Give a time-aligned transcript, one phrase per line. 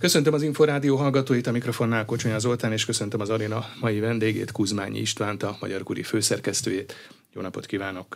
[0.00, 4.98] Köszöntöm az Inforádió hallgatóit, a mikrofonnál Kocsonya Zoltán, és köszöntöm az Arena mai vendégét, Kuzmányi
[4.98, 6.94] Istvánt, a Magyar Kuri főszerkesztőjét.
[7.32, 8.14] Jó napot kívánok!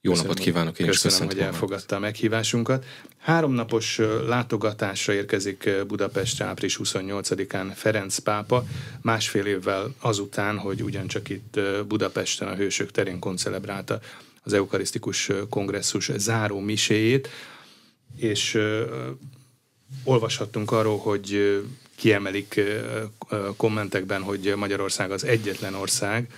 [0.00, 2.84] Jó köszönöm, napot kívánok, én köszönöm, is hogy elfogadta a meghívásunkat.
[3.18, 8.64] Három napos látogatásra érkezik Budapestre április 28-án Ferenc pápa,
[9.00, 14.00] másfél évvel azután, hogy ugyancsak itt Budapesten a Hősök terén koncelebrálta
[14.42, 17.28] az eukarisztikus kongresszus záró miséjét,
[18.16, 18.58] és
[20.04, 21.60] olvashattunk arról, hogy
[21.96, 22.60] kiemelik
[23.56, 26.28] kommentekben, hogy Magyarország az egyetlen ország,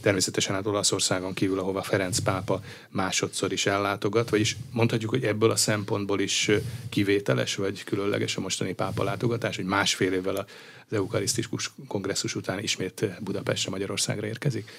[0.00, 5.56] természetesen hát Olaszországon kívül, ahova Ferenc pápa másodszor is ellátogat, vagyis mondhatjuk, hogy ebből a
[5.56, 6.50] szempontból is
[6.88, 10.44] kivételes vagy különleges a mostani pápa látogatás, hogy másfél évvel az
[10.90, 14.70] eukarisztikus kongresszus után ismét Budapestre, Magyarországra érkezik?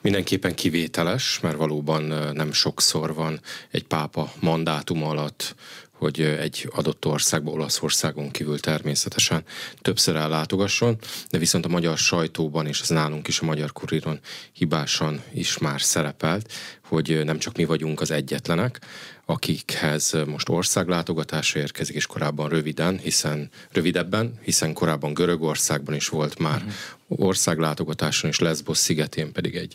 [0.00, 2.02] Mindenképpen kivételes, mert valóban
[2.34, 5.54] nem sokszor van egy pápa mandátum alatt
[5.98, 9.44] hogy egy adott országba, Olaszországon kívül természetesen
[9.82, 10.98] többször ellátogasson,
[11.30, 14.20] de viszont a magyar sajtóban és az nálunk is a magyar kuríron
[14.52, 16.52] hibásan is már szerepelt,
[16.88, 18.80] hogy nem csak mi vagyunk az egyetlenek,
[19.24, 26.56] akikhez most országlátogatásra érkezik, és korábban röviden, hiszen rövidebben, hiszen korábban Görögországban is volt már
[26.56, 27.26] uh-huh.
[27.26, 29.74] országlátogatáson, és Lesbos szigetén pedig egy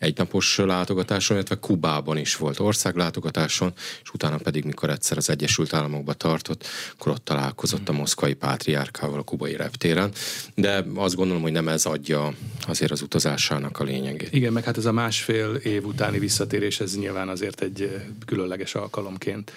[0.00, 6.12] egynapos látogatáson, illetve Kubában is volt országlátogatáson, és utána pedig, mikor egyszer az Egyesült Államokba
[6.12, 10.10] tartott, akkor ott találkozott a moszkvai pátriárkával a kubai reptéren.
[10.54, 12.34] De azt gondolom, hogy nem ez adja
[12.66, 14.32] azért az utazásának a lényegét.
[14.32, 18.74] Igen, meg hát ez a másfél év utáni visszatérés, ez nyilván azért egy eh, különleges
[18.74, 19.52] alkalomként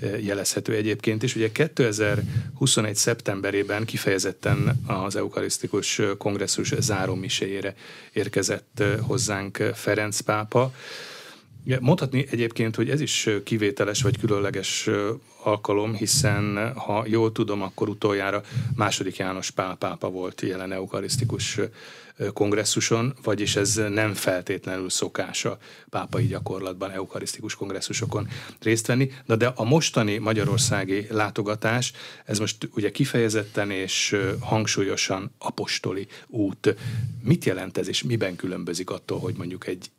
[0.00, 1.36] eh, jelezhető egyébként is.
[1.36, 2.96] Ugye 2021.
[2.96, 7.74] szeptemberében kifejezetten az eukarisztikus kongresszus zárómiséjére
[8.12, 10.72] érkezett eh, hozzánk Ferenc pápa.
[11.80, 14.88] Mondhatni egyébként, hogy ez is kivételes vagy különleges
[15.42, 18.42] alkalom, hiszen ha jól tudom, akkor utoljára
[18.76, 21.58] második János pápa volt jelen eukarisztikus
[22.32, 28.28] kongresszuson, vagyis ez nem feltétlenül szokása pápai gyakorlatban eukarisztikus kongresszusokon
[28.60, 29.10] részt venni.
[29.26, 31.92] Na de a mostani magyarországi látogatás,
[32.24, 36.74] ez most ugye kifejezetten és hangsúlyosan apostoli út.
[37.22, 39.90] Mit jelent ez, és miben különbözik attól, hogy mondjuk egy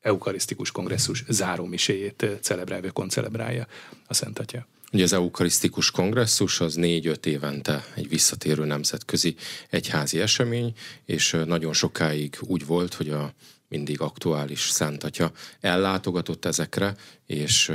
[0.00, 3.66] eukarisztikus kongresszus zárómiséjét celebrálja, koncelebrálja
[4.06, 4.66] a Szent Atya.
[4.94, 9.34] Ugye az eukarisztikus kongresszus az négy-öt évente egy visszatérő nemzetközi
[9.70, 10.72] egyházi esemény,
[11.04, 13.32] és nagyon sokáig úgy volt, hogy a
[13.68, 16.94] mindig aktuális Szent Atya ellátogatott ezekre,
[17.26, 17.72] és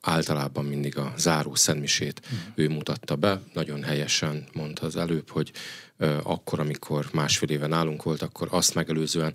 [0.00, 2.36] általában mindig a záró szentmisét mm.
[2.54, 3.42] ő mutatta be.
[3.52, 5.52] Nagyon helyesen mondta az előbb, hogy
[6.22, 9.34] akkor, amikor másfél éve nálunk volt, akkor azt megelőzően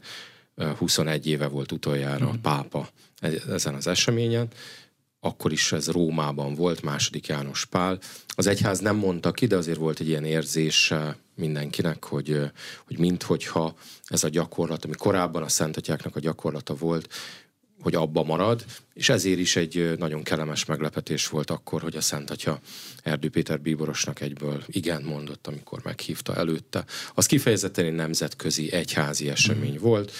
[0.77, 2.41] 21 éve volt utoljára a mhm.
[2.41, 2.89] pápa
[3.19, 4.47] e-, ezen az eseményen,
[5.27, 7.99] akkor is ez Rómában volt, második János Pál.
[8.27, 10.93] Az egyház nem mondta ki, de azért volt egy ilyen érzés
[11.35, 12.39] mindenkinek, hogy,
[12.85, 17.13] hogy minthogyha ez a gyakorlat, ami korábban a szentatyáknak a gyakorlata volt,
[17.81, 22.29] hogy abba marad, és ezért is egy nagyon kellemes meglepetés volt akkor, hogy a Szent
[22.29, 22.59] Atya
[23.03, 26.85] Erdő Péter bíborosnak egyből igen mondott, amikor meghívta előtte.
[27.13, 29.81] Az kifejezetten egy nemzetközi egyházi esemény mm.
[29.81, 30.11] volt,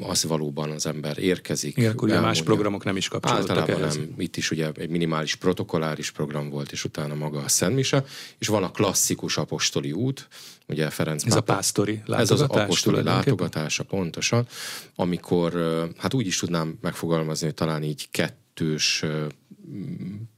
[0.00, 1.76] az valóban az ember érkezik.
[1.76, 3.96] Igen, akkor ugye más programok nem is kapcsolódtak Általában ehhez.
[3.96, 4.14] nem.
[4.18, 8.04] Itt is ugye egy minimális protokolláris program volt, és utána maga a Szentmise,
[8.38, 10.28] és van a klasszikus apostoli út,
[10.66, 12.20] ugye Ferenc Ez pápa, a pásztori látogatás?
[12.20, 14.46] Ez az apostoli látogatása pontosan,
[14.94, 15.52] amikor,
[15.96, 19.04] hát úgy is tudnám megfogalmazni, hogy talán így kettős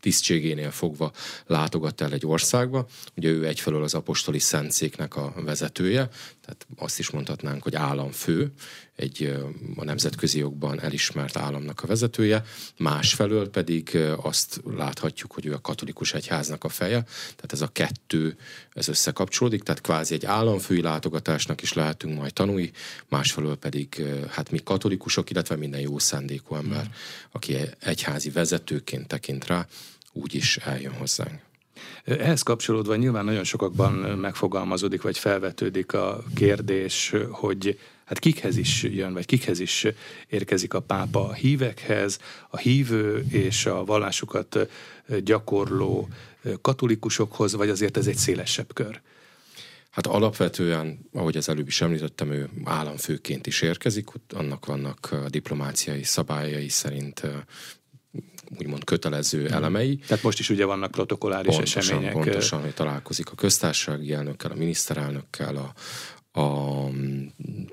[0.01, 1.13] tisztségénél fogva
[1.47, 2.87] látogatta el egy országba.
[3.17, 6.09] Ugye ő egyfelől az apostoli szentszéknek a vezetője,
[6.41, 8.53] tehát azt is mondhatnánk, hogy államfő,
[9.01, 9.35] egy
[9.77, 12.45] a nemzetközi jogban elismert államnak a vezetője,
[12.79, 18.37] másfelől pedig azt láthatjuk, hogy ő a katolikus egyháznak a feje, tehát ez a kettő,
[18.73, 22.71] ez összekapcsolódik, tehát kvázi egy államfői látogatásnak is lehetünk majd tanulni,
[23.09, 26.91] másfelől pedig hát mi katolikusok, illetve minden jó szándékú ember, mm.
[27.33, 29.67] aki egyházi vezetőként tekint rá,
[30.13, 31.41] úgy is eljön hozzánk.
[32.05, 39.13] Ehhez kapcsolódva nyilván nagyon sokakban megfogalmazódik, vagy felvetődik a kérdés, hogy hát kikhez is jön,
[39.13, 39.87] vagy kikhez is
[40.29, 42.19] érkezik a pápa a hívekhez,
[42.49, 44.59] a hívő és a vallásukat
[45.25, 46.09] gyakorló
[46.61, 49.01] katolikusokhoz, vagy azért ez egy szélesebb kör?
[49.91, 56.69] Hát alapvetően, ahogy az előbb is említettem, ő államfőként is érkezik, annak vannak diplomáciai szabályai
[56.69, 57.23] szerint
[58.59, 59.57] úgymond kötelező hmm.
[59.57, 59.97] elemei.
[59.97, 62.13] Tehát most is ugye vannak protokolláris pontosan, események.
[62.13, 65.73] Pontosan, hogy találkozik a köztársasági elnökkel, a miniszterelnökkel, a,
[66.41, 66.85] a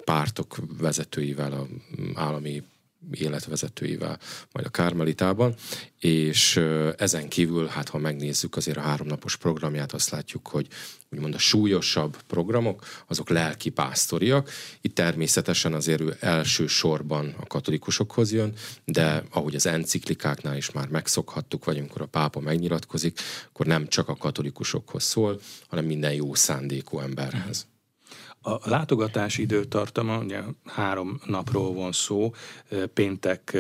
[0.04, 1.68] pártok vezetőivel, a
[2.16, 2.64] állami
[3.12, 4.20] életvezetőivel,
[4.52, 5.56] majd a Kármelitában,
[6.00, 6.62] és
[6.98, 10.68] ezen kívül, hát ha megnézzük azért a háromnapos programját, azt látjuk, hogy
[11.12, 14.50] úgymond a súlyosabb programok, azok lelki pásztoriak.
[14.82, 18.54] Itt természetesen azért ő elsősorban a katolikusokhoz jön,
[18.86, 24.10] de ahogy az enciklikáknál is már megszokhattuk, vagy amikor a pápa megnyilatkozik, akkor nem csak
[24.10, 27.68] a katolikusokhoz szól, hanem minden jó szándékú emberhez.
[28.48, 32.34] A látogatás időtartama, ugye három napról van szó,
[32.94, 33.58] péntek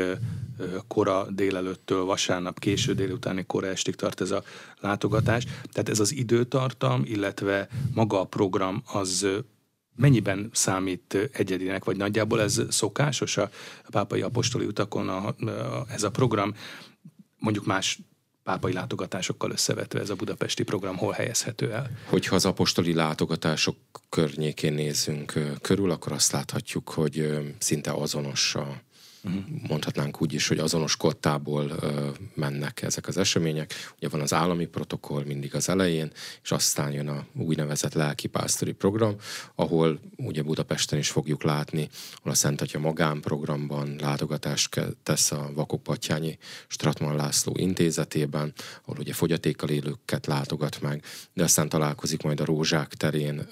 [0.87, 4.43] kora délelőttől vasárnap késő délutáni kora estig tart ez a
[4.79, 5.45] látogatás.
[5.71, 9.27] Tehát ez az időtartam, illetve maga a program az
[9.95, 13.49] mennyiben számít egyedinek, vagy nagyjából ez szokásos a
[13.89, 15.35] pápai apostoli utakon a, a,
[15.89, 16.53] ez a program,
[17.39, 17.99] mondjuk más
[18.47, 21.89] pápai látogatásokkal összevetve ez a budapesti program hol helyezhető el?
[22.05, 23.75] Hogyha az apostoli látogatások
[24.09, 28.81] környékén nézzünk körül, akkor azt láthatjuk, hogy szinte azonos a.
[29.67, 31.79] Mondhatnánk úgy is, hogy azonos kottából
[32.33, 33.73] mennek ezek az események.
[33.95, 36.11] Ugye van az állami protokoll mindig az elején,
[36.43, 39.15] és aztán jön a úgynevezett lelkipásztori program,
[39.55, 46.37] ahol ugye Budapesten is fogjuk látni, ahol a Szent Atya magánprogramban látogatást tesz a Vakok-Patyányi
[46.67, 48.53] Stratman László intézetében,
[48.85, 51.03] ahol ugye fogyatékkal élőket látogat meg,
[51.33, 53.47] de aztán találkozik majd a Rózsák terén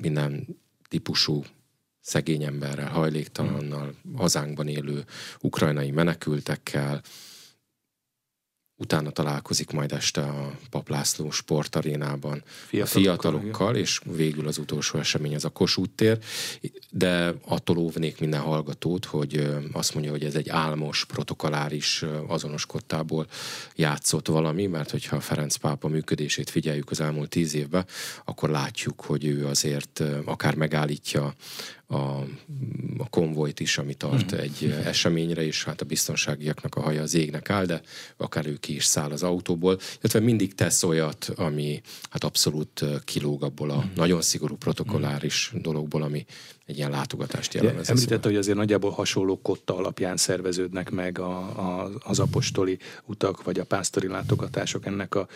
[0.00, 0.46] minden
[0.88, 1.44] típusú
[2.08, 5.04] szegény emberrel, hajléktalannal, hazánkban élő
[5.40, 7.02] ukrajnai menekültekkel,
[8.80, 15.44] utána találkozik majd este a Paplászló sportarénában fiatalokkal, fiatalokkal és végül az utolsó esemény az
[15.44, 16.18] a Kossuth tér,
[16.90, 23.26] de attól óvnék minden hallgatót, hogy azt mondja, hogy ez egy álmos, protokoláris azonos kottából
[23.74, 27.86] játszott valami, mert hogyha Ferenc pápa működését figyeljük az elmúlt tíz évben,
[28.24, 31.34] akkor látjuk, hogy ő azért akár megállítja
[31.90, 31.96] a,
[32.98, 34.38] a konvojt is, ami tart mm.
[34.38, 37.80] egy eseményre, és hát a biztonságiaknak a haja az égnek áll, de
[38.16, 41.80] akár ő ki is száll az autóból, illetve mindig tesz olyat, ami
[42.10, 43.94] hát abszolút kilóg abból a mm.
[43.94, 45.60] nagyon szigorú protokolláris mm.
[45.60, 46.26] dologból, ami
[46.68, 47.90] egy ilyen látogatást jellemez.
[47.90, 53.58] Említette, hogy azért nagyjából hasonló kotta alapján szerveződnek meg a, a, az apostoli utak, vagy
[53.58, 55.26] a pásztori látogatások ennek a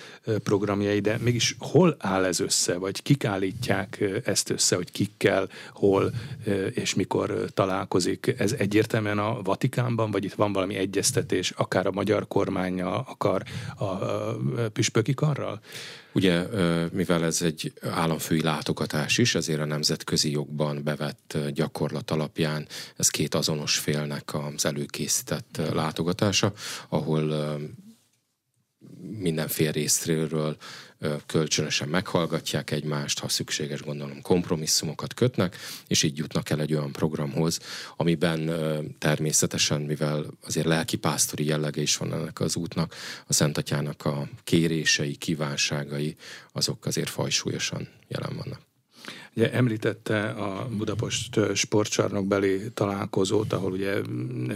[0.43, 6.12] programjai, de mégis hol áll ez össze, vagy kik állítják ezt össze, hogy kikkel, hol
[6.70, 8.34] és mikor találkozik.
[8.38, 13.43] Ez egyértelműen a Vatikánban, vagy itt van valami egyeztetés, akár a magyar kormánya, akar
[13.79, 13.94] a
[14.73, 15.61] püspöki karral?
[16.12, 16.46] Ugye,
[16.92, 22.66] mivel ez egy államfői látogatás is, ezért a nemzetközi jogban bevett gyakorlat alapján
[22.96, 26.52] ez két azonos félnek az előkészített látogatása,
[26.88, 27.56] ahol
[29.00, 30.56] minden fél részről
[31.26, 35.56] kölcsönösen meghallgatják egymást, ha szükséges gondolom kompromisszumokat kötnek,
[35.86, 37.58] és így jutnak el egy olyan programhoz,
[37.96, 38.50] amiben
[38.98, 42.94] természetesen, mivel azért lelkipásztori jellege is van ennek az útnak,
[43.26, 46.16] a Szent Atyának a kérései, kívánságai,
[46.52, 48.71] azok azért fajsúlyosan jelen vannak.
[49.37, 54.00] Ugye említette a Budapest sportcsarnokbeli találkozót, ahol ugye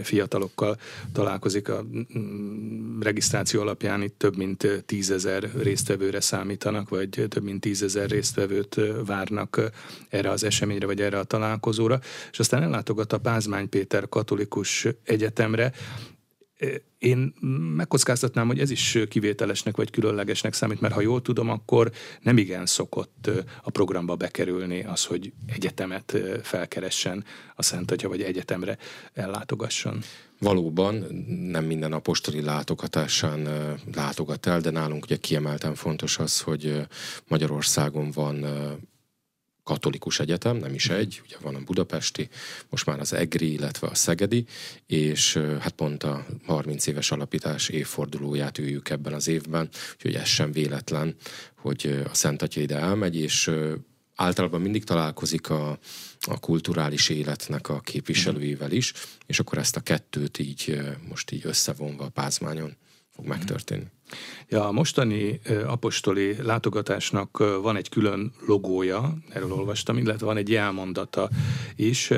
[0.03, 0.77] fiatalokkal
[1.13, 1.83] találkozik a
[2.17, 4.01] mm, regisztráció alapján.
[4.01, 9.71] Itt több mint tízezer résztvevőre számítanak, vagy több mint tízezer résztvevőt várnak
[10.09, 11.99] erre az eseményre, vagy erre a találkozóra,
[12.31, 15.73] és aztán ellátogat a Pázmány Péter Katolikus Egyetemre,
[16.97, 17.33] én
[17.75, 22.65] megkockáztatnám, hogy ez is kivételesnek vagy különlegesnek számít, mert ha jól tudom, akkor nem igen
[22.65, 23.29] szokott
[23.63, 27.23] a programba bekerülni az, hogy egyetemet felkeressen
[27.55, 28.77] a Szent Atya, vagy egyetemre
[29.13, 30.01] ellátogasson.
[30.39, 30.95] Valóban
[31.51, 33.47] nem minden apostoli látogatásán
[33.93, 36.87] látogat el, de nálunk ugye kiemelten fontos az, hogy
[37.27, 38.45] Magyarországon van
[39.67, 42.29] katolikus egyetem, nem is egy, ugye van a budapesti,
[42.69, 44.45] most már az EGRI, illetve a Szegedi,
[44.85, 50.51] és hát pont a 30 éves alapítás évfordulóját üljük ebben az évben, úgyhogy ez sem
[50.51, 51.15] véletlen,
[51.55, 53.51] hogy a Szent Atya ide elmegy, és
[54.15, 55.79] általában mindig találkozik a,
[56.21, 58.93] a kulturális életnek a képviselőivel is,
[59.25, 62.75] és akkor ezt a kettőt így most így összevonva a pázmányon
[63.17, 63.85] fog megtörténni.
[64.49, 71.29] Ja, a mostani apostoli látogatásnak van egy külön logója, erről olvastam, illetve van egy jelmondata
[71.75, 72.11] is.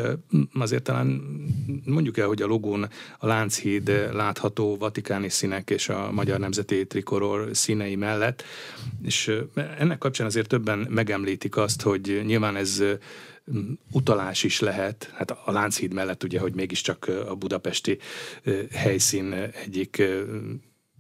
[0.53, 1.21] Azért talán
[1.85, 7.49] mondjuk el, hogy a logón a Lánchíd látható vatikáni színek és a Magyar Nemzeti Trikoror
[7.51, 8.43] színei mellett,
[9.01, 9.31] és
[9.77, 12.83] ennek kapcsán azért többen megemlítik azt, hogy nyilván ez
[13.91, 17.97] utalás is lehet, hát a Lánchíd mellett ugye, hogy mégiscsak a budapesti
[18.71, 20.03] helyszín egyik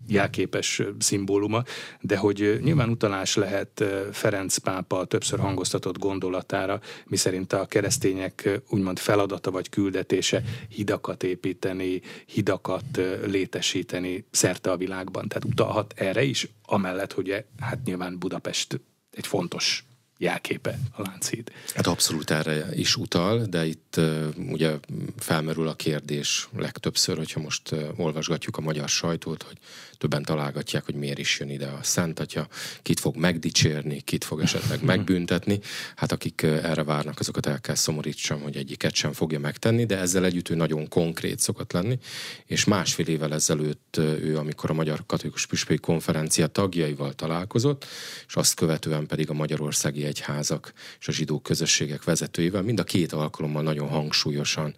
[0.09, 1.63] jelképes szimbóluma,
[2.01, 9.51] de hogy nyilván utalás lehet Ferenc pápa többször hangoztatott gondolatára, miszerint a keresztények úgymond feladata
[9.51, 15.27] vagy küldetése hidakat építeni, hidakat létesíteni szerte a világban.
[15.27, 19.88] Tehát utalhat erre is, amellett, hogy hát nyilván Budapest egy fontos
[20.19, 21.51] jelképe a Lánchíd.
[21.75, 24.71] Hát abszolút erre is utal, de itt uh, ugye
[25.17, 29.57] felmerül a kérdés legtöbbször, hogyha most uh, olvasgatjuk a magyar sajtót, hogy
[29.99, 32.47] többen találgatják, hogy miért is jön ide a Szent Atya,
[32.81, 35.59] kit fog megdicsérni, kit fog esetleg megbüntetni.
[35.95, 40.25] Hát akik erre várnak, azokat el kell szomorítsam, hogy egyiket sem fogja megtenni, de ezzel
[40.25, 41.99] együtt ő nagyon konkrét szokott lenni,
[42.45, 47.85] és másfél évvel ezelőtt ő, amikor a Magyar Katolikus Püspöki Konferencia tagjaival találkozott,
[48.27, 53.11] és azt követően pedig a Magyarországi Egyházak és a zsidó közösségek vezetőivel, mind a két
[53.11, 54.75] alkalommal nagyon hangsúlyosan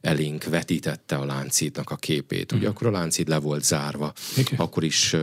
[0.00, 2.52] elénk vetítette a láncítnak a képét.
[2.52, 2.70] Ugye mm.
[2.70, 4.58] akkor a láncít le volt zárva, Igen.
[4.58, 5.16] akkor is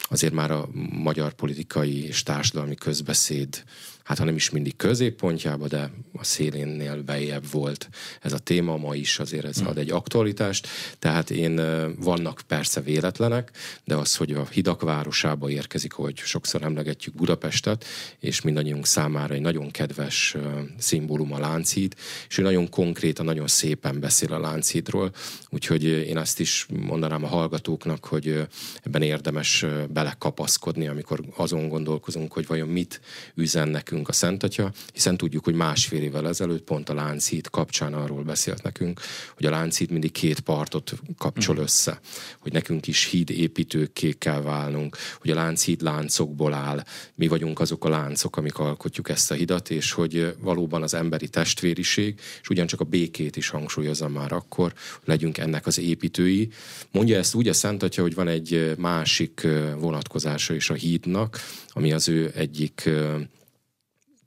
[0.00, 3.64] azért már a magyar politikai és társadalmi közbeszéd
[4.04, 7.88] hát ha nem is mindig középpontjába, de a szélénnél bejebb volt
[8.20, 10.68] ez a téma, ma is azért ez ad egy aktualitást,
[10.98, 11.60] tehát én
[11.98, 13.50] vannak persze véletlenek,
[13.84, 17.84] de az, hogy a hidak városába érkezik, hogy sokszor emlegetjük Budapestet,
[18.18, 20.36] és mindannyiunk számára egy nagyon kedves
[20.78, 21.94] szimbólum a Lánchíd,
[22.28, 25.12] és ő nagyon konkrétan, nagyon szépen beszél a Lánchídról,
[25.50, 28.46] úgyhogy én azt is mondanám a hallgatóknak, hogy
[28.82, 33.00] ebben érdemes belekapaszkodni, amikor azon gondolkozunk, hogy vajon mit
[33.34, 37.94] üzen nekünk a Szent Atya, hiszen tudjuk, hogy másfél évvel ezelőtt pont a Lánchíd kapcsán
[37.94, 39.00] arról beszélt nekünk,
[39.34, 41.58] hogy a Lánchíd mindig két partot kapcsol mm.
[41.58, 42.00] össze,
[42.38, 46.84] hogy nekünk is híd építőkké kell válnunk, hogy a Lánchíd láncokból áll,
[47.14, 51.28] mi vagyunk azok a láncok, amik alkotjuk ezt a hidat, és hogy valóban az emberi
[51.28, 54.72] testvériség, és ugyancsak a békét is hangsúlyozza már akkor,
[55.04, 56.48] legyünk ennek az építői.
[56.90, 59.46] Mondja ezt úgy a Szent Atya, hogy van egy másik
[59.78, 62.90] vonatkozása is a hídnak, ami az ő egyik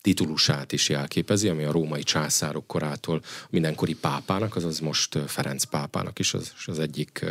[0.06, 6.34] titulusát is jelképezi, ami a római császárok korától mindenkori pápának, azaz most Ferenc pápának is
[6.34, 7.26] az, az egyik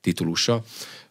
[0.00, 0.64] titulusa.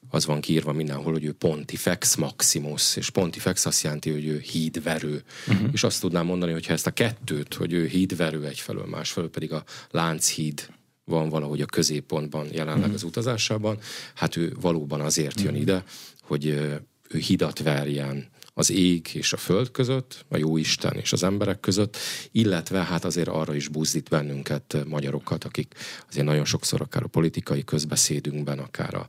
[0.10, 5.24] Az van kiírva mindenhol, hogy ő Pontifex Maximus, és Pontifex azt jelenti, hogy ő hídverő.
[5.48, 5.70] Uh-huh.
[5.72, 9.52] És azt tudnám mondani, hogy ha ezt a kettőt, hogy ő hídverő egyfelől, másfelől pedig
[9.54, 10.70] a Lánchíd
[11.04, 12.94] van valahogy a középpontban jelenleg uh-huh.
[12.94, 13.80] az utazásában,
[14.14, 15.62] hát ő valóban azért jön uh-huh.
[15.62, 15.84] ide,
[16.22, 18.30] hogy ő hidat verjen
[18.62, 21.98] az ég és a föld között, a jó Isten és az emberek között,
[22.32, 25.74] illetve hát azért arra is buzdít bennünket magyarokat, akik
[26.10, 29.08] azért nagyon sokszor akár a politikai közbeszédünkben, akár a,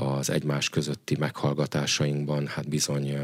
[0.00, 3.16] az egymás közötti meghallgatásainkban, hát bizony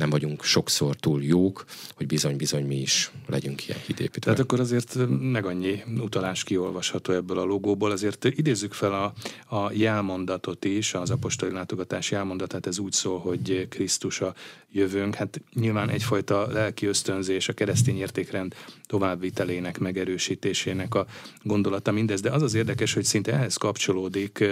[0.00, 1.64] nem vagyunk sokszor túl jók,
[1.94, 4.24] hogy bizony-bizony mi is legyünk ilyen hidépítőek.
[4.24, 9.12] Tehát akkor azért meg annyi utalás kiolvasható ebből a logóból, azért idézzük fel a,
[9.56, 14.34] a jelmondatot is, az apostoli látogatás jelmondatát, ez úgy szól, hogy Krisztus a
[14.72, 15.14] jövőnk.
[15.14, 18.54] Hát nyilván egyfajta lelki ösztönzés, a keresztény értékrend
[18.86, 21.06] továbbvitelének, megerősítésének a
[21.42, 24.44] gondolata mindez, de az az érdekes, hogy szinte ehhez kapcsolódik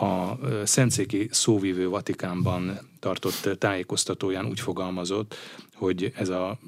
[0.00, 5.34] a Szentszéki szóvívő Vatikánban tartott tájékoztatóján úgy fogalmazott,
[5.74, 6.58] hogy ez a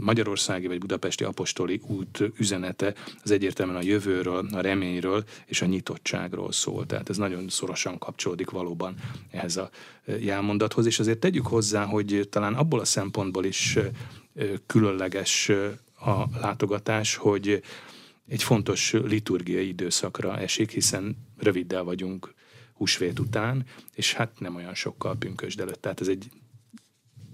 [0.00, 6.52] magyarországi vagy budapesti apostoli út üzenete az egyértelműen a jövőről, a reményről és a nyitottságról
[6.52, 6.86] szól.
[6.86, 8.94] Tehát ez nagyon szorosan kapcsolódik valóban
[9.30, 9.70] ehhez a
[10.18, 13.78] jelmondathoz, és azért tegyük hozzá, hogy talán abból a szempontból is
[14.66, 15.50] különleges
[16.00, 17.62] a látogatás, hogy
[18.28, 22.34] egy fontos liturgiai időszakra esik, hiszen röviddel vagyunk
[22.82, 25.82] húsvét után, és hát nem olyan sokkal pünkösd előtt.
[25.82, 26.30] Tehát ez egy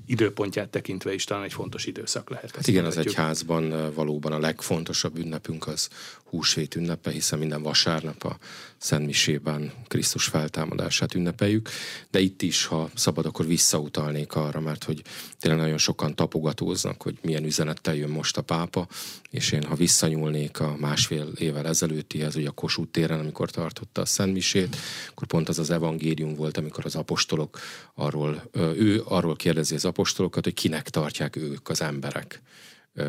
[0.07, 2.57] időpontját tekintve is talán egy fontos időszak lehet.
[2.57, 5.89] Hát igen, az egyházban valóban a legfontosabb ünnepünk az
[6.25, 8.39] húsvét ünnepe, hiszen minden vasárnap a
[8.79, 11.69] Szentmisében Krisztus feltámadását ünnepeljük,
[12.11, 15.03] de itt is, ha szabad, akkor visszautalnék arra, mert hogy
[15.41, 18.87] tényleg nagyon sokan tapogatóznak, hogy milyen üzenettel jön most a pápa,
[19.31, 24.05] és én, ha visszanyúlnék a másfél évvel ezelőttihez, ugye a Kossuth téren, amikor tartotta a
[24.07, 24.77] Szentmisét,
[25.11, 27.59] akkor pont az az evangélium volt, amikor az apostolok
[27.95, 32.43] arról, ő arról kérdezi az apostolokat, hogy kinek tartják ők az emberek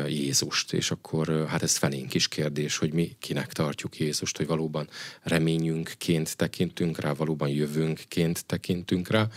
[0.08, 4.88] Jézust, és akkor hát ez felénk is kérdés, hogy mi kinek tartjuk Jézust, hogy valóban
[5.22, 9.28] reményünkként tekintünk rá, valóban jövőnkként tekintünk rá,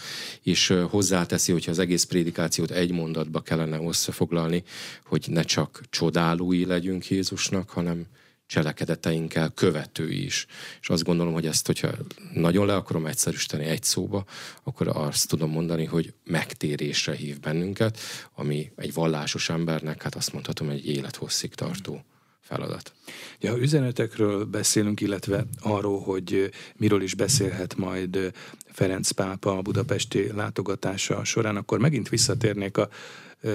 [0.41, 4.63] és hozzáteszi, hogyha az egész prédikációt egy mondatba kellene összefoglalni,
[5.05, 8.05] hogy ne csak csodálói legyünk Jézusnak, hanem
[8.45, 10.45] cselekedeteinkkel követői is.
[10.81, 11.89] És azt gondolom, hogy ezt, hogyha
[12.33, 14.25] nagyon le akarom egyszerűsíteni egy szóba,
[14.63, 17.99] akkor azt tudom mondani, hogy megtérésre hív bennünket,
[18.35, 22.03] ami egy vallásos embernek, hát azt mondhatom, egy élethosszig tartó
[22.41, 22.93] feladat.
[23.39, 28.31] Ja, ha üzenetekről beszélünk, illetve arról, hogy miről is beszélhet majd
[28.71, 32.89] Ferenc pápa a budapesti látogatása során, akkor megint visszatérnék a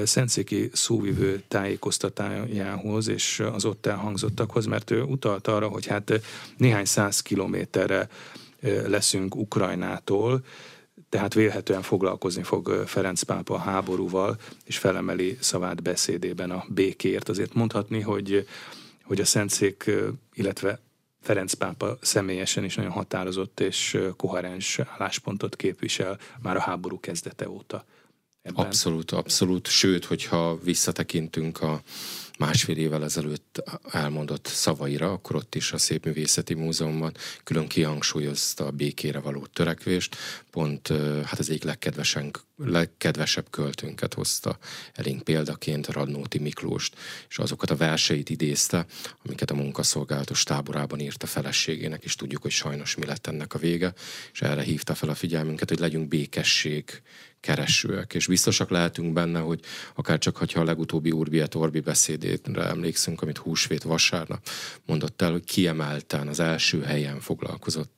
[0.05, 6.21] Szentszéki szóvivő tájékoztatájához és az ott elhangzottakhoz, mert ő utalt arra, hogy hát
[6.57, 8.09] néhány száz kilométerre
[8.87, 10.45] leszünk Ukrajnától,
[11.09, 17.29] tehát vélhetően foglalkozni fog Ferenc pápa a háborúval, és felemeli szavát beszédében a békért.
[17.29, 18.47] Azért mondhatni, hogy,
[19.03, 19.91] hogy a Szentszék,
[20.35, 20.81] illetve
[21.21, 27.85] Ferenc pápa személyesen is nagyon határozott és koherens álláspontot képvisel már a háború kezdete óta.
[28.43, 28.65] Ebben.
[28.65, 29.67] Abszolút, abszolút.
[29.67, 31.83] Sőt, hogyha visszatekintünk a
[32.39, 37.15] másfél évvel ezelőtt elmondott szavaira, akkor ott is a Szépművészeti Múzeumban
[37.45, 40.17] külön kihangsúlyozta a békére való törekvést,
[40.51, 40.89] pont
[41.25, 41.65] hát az egyik
[42.57, 44.59] legkedvesebb költőnket hozta
[44.95, 46.97] elénk példaként Radnóti Miklóst,
[47.29, 48.87] és azokat a verseit idézte,
[49.25, 53.59] amiket a munkaszolgálatos táborában írt a feleségének, és tudjuk, hogy sajnos mi lett ennek a
[53.59, 53.93] vége,
[54.33, 57.03] és erre hívta fel a figyelmünket, hogy legyünk békesség
[57.41, 59.61] keresőek, és biztosak lehetünk benne, hogy
[59.95, 64.49] akár csak, ha a legutóbbi Urbi et Orbi beszédére emlékszünk, amit húsvét vasárnap
[64.87, 67.97] mondott el, hogy kiemelten az első helyen foglalkozott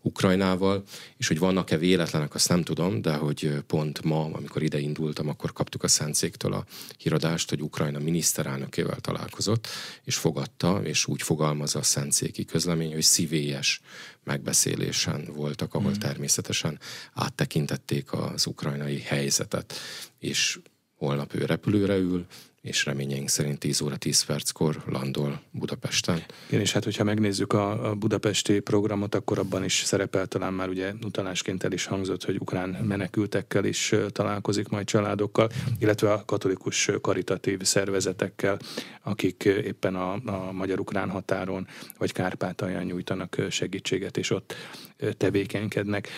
[0.00, 0.82] Ukrajnával,
[1.16, 5.52] és hogy vannak-e véletlenek, azt nem tudom, de hogy pont ma, amikor ide indultam, akkor
[5.52, 6.64] kaptuk a Szentszéktől a
[6.98, 9.68] híradást, hogy Ukrajna miniszterelnökével találkozott,
[10.04, 13.80] és fogadta, és úgy fogalmazza a Szentszéki közlemény, hogy szívélyes
[14.24, 16.00] megbeszélésen voltak, ahol mm.
[16.00, 16.78] természetesen
[17.12, 19.74] áttekintették az ukrajnai helyzetet,
[20.18, 20.58] és
[20.96, 22.26] holnap ő repülőre ül,
[22.60, 26.22] és reményeink szerint 10 óra 10 perckor landol Budapesten.
[26.46, 30.68] Igen, és hát hogyha megnézzük a, a budapesti programot, akkor abban is szerepel talán már
[30.68, 36.90] ugye utalásként el is hangzott, hogy ukrán menekültekkel is találkozik majd családokkal, illetve a katolikus
[37.00, 38.58] karitatív szervezetekkel,
[39.02, 41.66] akik éppen a, a magyar-ukrán határon
[41.98, 44.54] vagy Kárpátalján nyújtanak segítséget, és ott
[45.16, 46.08] tevékenykednek.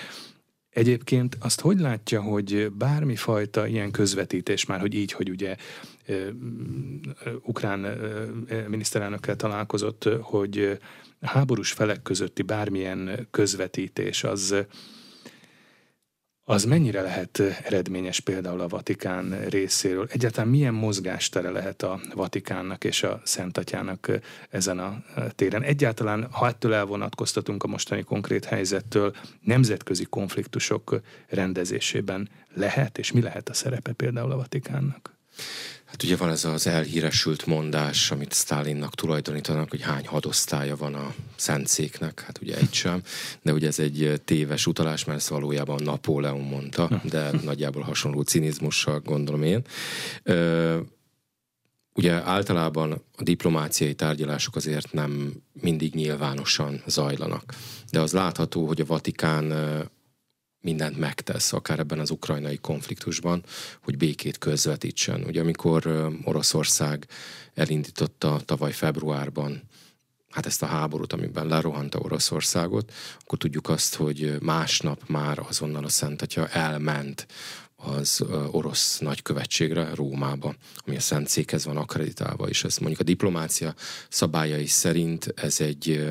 [0.73, 5.57] Egyébként azt hogy látja, hogy bármifajta ilyen közvetítés, már hogy így, hogy ugye
[7.43, 7.99] ukrán
[8.69, 10.79] miniszterelnökkel találkozott, hogy
[11.21, 14.55] háborús felek közötti bármilyen közvetítés az
[16.53, 20.09] az mennyire lehet eredményes például a Vatikán részéről?
[20.11, 24.11] Egyáltalán milyen mozgástere lehet a Vatikánnak és a Szentatyának
[24.51, 25.03] ezen a
[25.35, 25.62] téren?
[25.62, 33.49] Egyáltalán, ha ettől elvonatkoztatunk a mostani konkrét helyzettől, nemzetközi konfliktusok rendezésében lehet, és mi lehet
[33.49, 35.12] a szerepe például a Vatikánnak?
[35.85, 41.14] Hát ugye van ez az elhíresült mondás, amit Stalinnak tulajdonítanak, hogy hány hadosztálya van a
[41.37, 43.03] Szentszéknek, hát ugye egy sem,
[43.42, 49.01] de ugye ez egy téves utalás, mert ezt valójában Napóleon mondta, de nagyjából hasonló cinizmussal
[49.01, 49.62] gondolom én.
[51.95, 57.55] Ugye általában a diplomáciai tárgyalások azért nem mindig nyilvánosan zajlanak,
[57.90, 59.53] de az látható, hogy a Vatikán
[60.62, 63.44] mindent megtesz, akár ebben az ukrajnai konfliktusban,
[63.83, 65.25] hogy békét közvetítsen.
[65.25, 67.07] Ugye amikor Oroszország
[67.55, 69.62] elindította tavaly februárban
[70.31, 75.88] hát ezt a háborút, amiben lerohanta Oroszországot, akkor tudjuk azt, hogy másnap már azonnal a
[75.88, 77.27] Szent Atya elment
[77.77, 80.55] az orosz nagykövetségre, Rómába,
[80.87, 83.75] ami a Szent Székhez van akreditálva, és ez mondjuk a diplomácia
[84.09, 86.07] szabályai szerint ez egy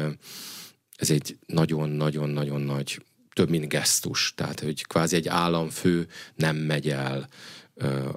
[0.96, 7.28] ez egy nagyon-nagyon-nagyon nagy több mint gesztus, tehát hogy kvázi egy államfő nem megy el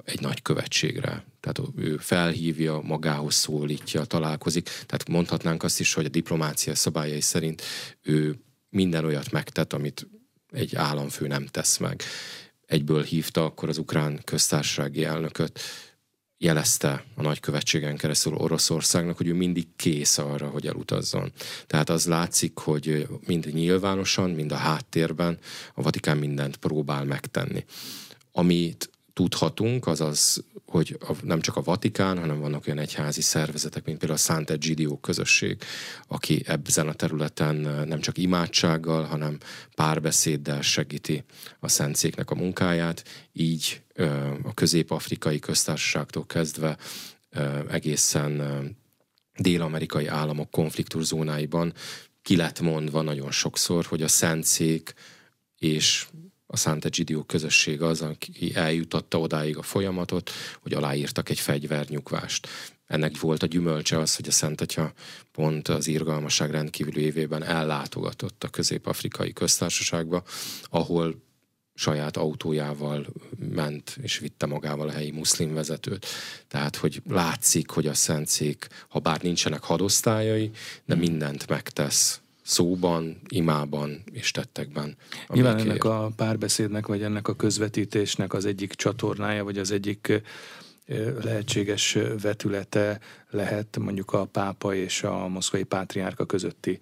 [0.05, 1.25] egy nagy követségre.
[1.39, 4.63] Tehát ő felhívja, magához szólítja, találkozik.
[4.63, 7.61] Tehát mondhatnánk azt is, hogy a diplomácia szabályai szerint
[8.01, 10.07] ő minden olyat megtett, amit
[10.51, 12.01] egy államfő nem tesz meg.
[12.65, 15.59] Egyből hívta akkor az ukrán köztársasági elnököt,
[16.37, 21.31] jelezte a nagykövetségen keresztül Oroszországnak, hogy ő mindig kész arra, hogy elutazzon.
[21.67, 25.37] Tehát az látszik, hogy mind nyilvánosan, mind a háttérben
[25.73, 27.65] a Vatikán mindent próbál megtenni.
[28.31, 33.97] Amit tudhatunk, az az, hogy nem csak a Vatikán, hanem vannak olyan egyházi szervezetek, mint
[33.97, 35.57] például a Sant'Egidio közösség,
[36.07, 37.55] aki ebben a területen
[37.87, 39.37] nem csak imádsággal, hanem
[39.75, 41.23] párbeszéddel segíti
[41.59, 43.81] a Szentszéknek a munkáját, így
[44.43, 46.77] a közép-afrikai köztársaságtól kezdve
[47.69, 48.41] egészen
[49.37, 51.73] dél-amerikai államok konfliktuszónáiban
[52.21, 54.93] ki lett mondva nagyon sokszor, hogy a Szentszék
[55.57, 56.07] és
[56.47, 60.31] a Sant'Egidio közösség az, aki eljutatta odáig a folyamatot,
[60.61, 62.47] hogy aláírtak egy fegyvernyugvást.
[62.87, 64.93] Ennek volt a gyümölcse az, hogy a Szent Atya
[65.31, 70.23] pont az irgalmasság rendkívüli évében ellátogatott a közép-afrikai köztársaságba,
[70.69, 71.24] ahol
[71.75, 73.05] saját autójával
[73.53, 76.05] ment és vitte magával a helyi muszlim vezetőt.
[76.47, 80.51] Tehát, hogy látszik, hogy a Szentszék, ha bár nincsenek hadosztályai,
[80.85, 84.97] de mindent megtesz szóban, imában és tettekben.
[85.27, 90.21] Nyilván ennek a párbeszédnek, vagy ennek a közvetítésnek az egyik csatornája, vagy az egyik
[91.23, 96.79] lehetséges vetülete lehet mondjuk a pápa és a moszkvai pátriárka közötti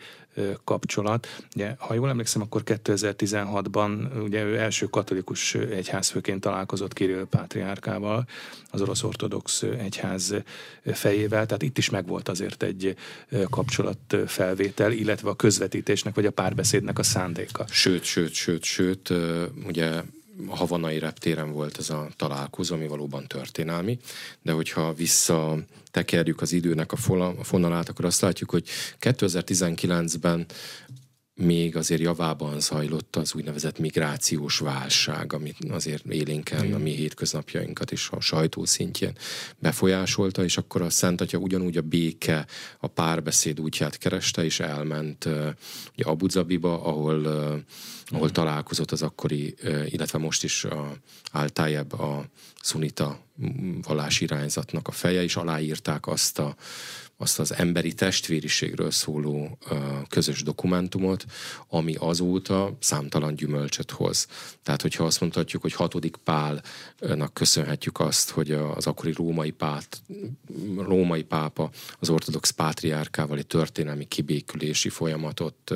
[0.64, 1.28] kapcsolat.
[1.56, 8.26] Ugye, ha jól emlékszem, akkor 2016-ban ugye ő első katolikus egyházfőként találkozott Kirill pátriárkával,
[8.70, 10.36] az orosz ortodox egyház
[10.84, 12.96] fejével, tehát itt is megvolt azért egy
[13.50, 17.66] kapcsolatfelvétel, illetve a közvetítésnek vagy a párbeszédnek a szándéka.
[17.70, 19.14] Sőt, sőt, sőt, sőt,
[19.68, 20.02] ugye
[20.48, 24.00] a havanai reptéren volt ez a találkozó, ami valóban történelmi,
[24.42, 25.58] de hogyha vissza
[25.92, 26.96] tekerjük az időnek a
[27.44, 28.68] fonalát, akkor azt látjuk, hogy
[29.00, 30.46] 2019-ben
[31.36, 38.10] még azért javában zajlott az úgynevezett migrációs válság, amit azért élénken a mi hétköznapjainkat is
[38.10, 39.18] a sajtó szintjén
[39.60, 42.48] befolyásolta, és akkor a Szent Atya ugyanúgy a béke,
[42.80, 45.26] a párbeszéd útját kereste, és elment
[45.94, 47.26] ugye Abu Zabiba, ahol,
[48.06, 50.98] ahol találkozott az akkori, illetve most is a
[51.32, 52.26] Altájebb a
[52.62, 53.20] szunita
[53.82, 56.56] vallásirányzatnak a feje, és aláírták azt a
[57.24, 59.58] azt az emberi testvériségről szóló
[60.10, 61.26] közös dokumentumot,
[61.68, 64.28] ami azóta számtalan gyümölcsöt hoz.
[64.64, 70.02] Tehát, hogyha azt mondhatjuk, hogy hatodik Pálnak köszönhetjük azt, hogy az akkori római, pát,
[70.78, 75.74] római pápa az ortodox pátriárkával egy történelmi kibékülési folyamatot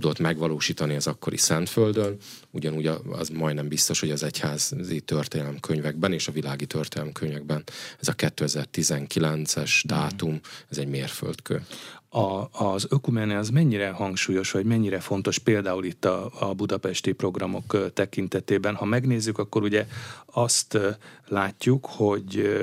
[0.00, 2.16] tudott megvalósítani az akkori Szentföldön,
[2.50, 7.62] ugyanúgy az majdnem biztos, hogy az egyházi történelemkönyvekben és a világi történelemkönyvekben
[8.00, 11.62] ez a 2019-es dátum, ez egy mérföldkő.
[12.08, 17.92] A, az ökumene az mennyire hangsúlyos, vagy mennyire fontos például itt a, a budapesti programok
[17.92, 18.74] tekintetében?
[18.74, 19.86] Ha megnézzük, akkor ugye
[20.26, 20.78] azt
[21.26, 22.60] látjuk, hogy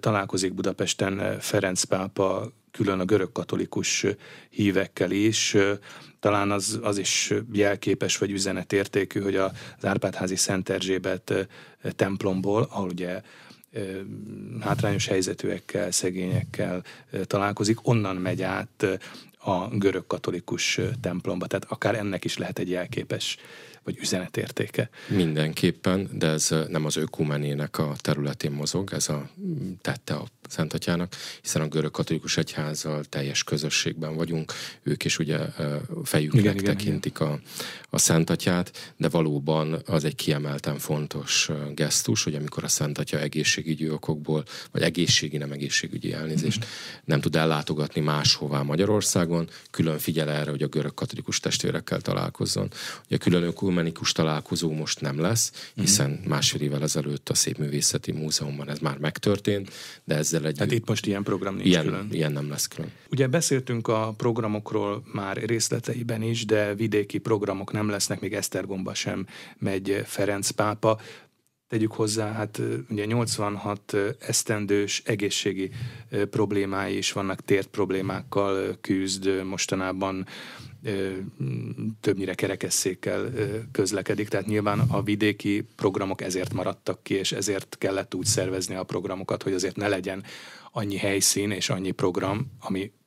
[0.00, 4.06] találkozik Budapesten Ferenc pápa külön a görög katolikus
[4.50, 5.56] hívekkel is,
[6.20, 9.52] talán az, az is jelképes vagy üzenetértékű, hogy az
[9.82, 11.48] Árpádházi Szent Erzsébet
[11.96, 13.22] templomból, ahol ugye
[14.60, 16.82] hátrányos helyzetűekkel, szegényekkel
[17.24, 19.00] találkozik, onnan megy át
[19.38, 21.46] a görög katolikus templomba.
[21.46, 23.36] Tehát akár ennek is lehet egy jelképes
[23.82, 24.88] vagy üzenetértéke.
[25.08, 29.30] Mindenképpen, de ez nem az ökumenének a területén mozog, ez a
[29.80, 35.38] tette a Szent Atyának, hiszen a görög katolikus egyházzal teljes közösségben vagyunk, ők is ugye
[36.04, 37.40] fejüknek igen, tekintik igen, a,
[37.90, 43.18] a Szent Atyát, de valóban az egy kiemelten fontos gesztus, hogy amikor a Szent Atya
[43.18, 46.68] egészségügyi okokból, vagy egészségi, nem egészségügyi elnézést, mm.
[47.04, 52.70] nem tud ellátogatni máshová Magyarországon, külön figyel erre, hogy a görög katolikus testvérekkel találkozzon.
[53.06, 55.84] Ugye külön ökumenikus találkozó most nem lesz, mhm.
[55.84, 56.28] hiszen mm.
[56.28, 59.72] másfél évvel ezelőtt a Szépművészeti Múzeumban ez már megtörtént,
[60.04, 60.56] de ezzel ezzel egy...
[60.56, 62.08] Tehát itt most ilyen program nincs ilyen, külön.
[62.10, 62.90] Ilyen nem lesz külön.
[63.10, 69.26] Ugye beszéltünk a programokról már részleteiben is, de vidéki programok nem lesznek, még Esztergomba sem
[69.58, 71.00] megy Ferenc pápa.
[71.68, 75.70] Tegyük hozzá, hát ugye 86 esztendős egészségi
[76.30, 80.26] problémái is vannak, tért problémákkal küzd mostanában
[82.00, 83.30] többnyire kerekesszékkel
[83.72, 88.82] közlekedik, tehát nyilván a vidéki programok ezért maradtak ki, és ezért kellett úgy szervezni a
[88.82, 90.24] programokat, hogy azért ne legyen
[90.72, 92.46] annyi helyszín és annyi program,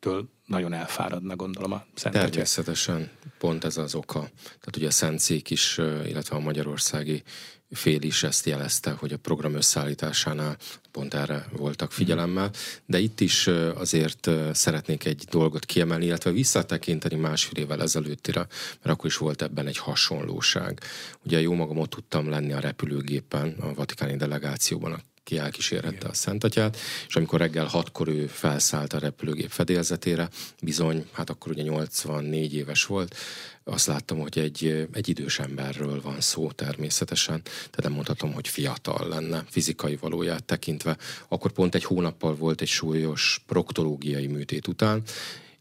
[0.05, 4.19] amitől nagyon elfáradna, gondolom a Szent Természetesen, pont ez az oka.
[4.43, 7.23] Tehát ugye a Szent Szék is, illetve a magyarországi
[7.69, 10.57] fél is ezt jelezte, hogy a program összeállításánál
[10.91, 12.51] pont erre voltak figyelemmel,
[12.85, 18.39] de itt is azért szeretnék egy dolgot kiemelni, illetve visszatekinteni másfél évvel ezelőttire,
[18.81, 20.79] mert akkor is volt ebben egy hasonlóság.
[21.25, 26.09] Ugye jó magam ott tudtam lenni a repülőgépen, a vatikáni delegációban, ki elkísérhette Igen.
[26.09, 30.29] a Szentatyát, és amikor reggel hatkor ő felszállt a repülőgép fedélzetére,
[30.61, 33.15] bizony, hát akkor ugye 84 éves volt,
[33.63, 39.07] azt láttam, hogy egy, egy idős emberről van szó természetesen, de nem mondhatom, hogy fiatal
[39.07, 40.97] lenne fizikai valóját tekintve.
[41.27, 45.01] Akkor pont egy hónappal volt egy súlyos proktológiai műtét után,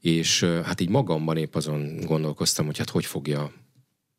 [0.01, 3.53] és hát így magamban épp azon gondolkoztam, hogy hát hogy fogja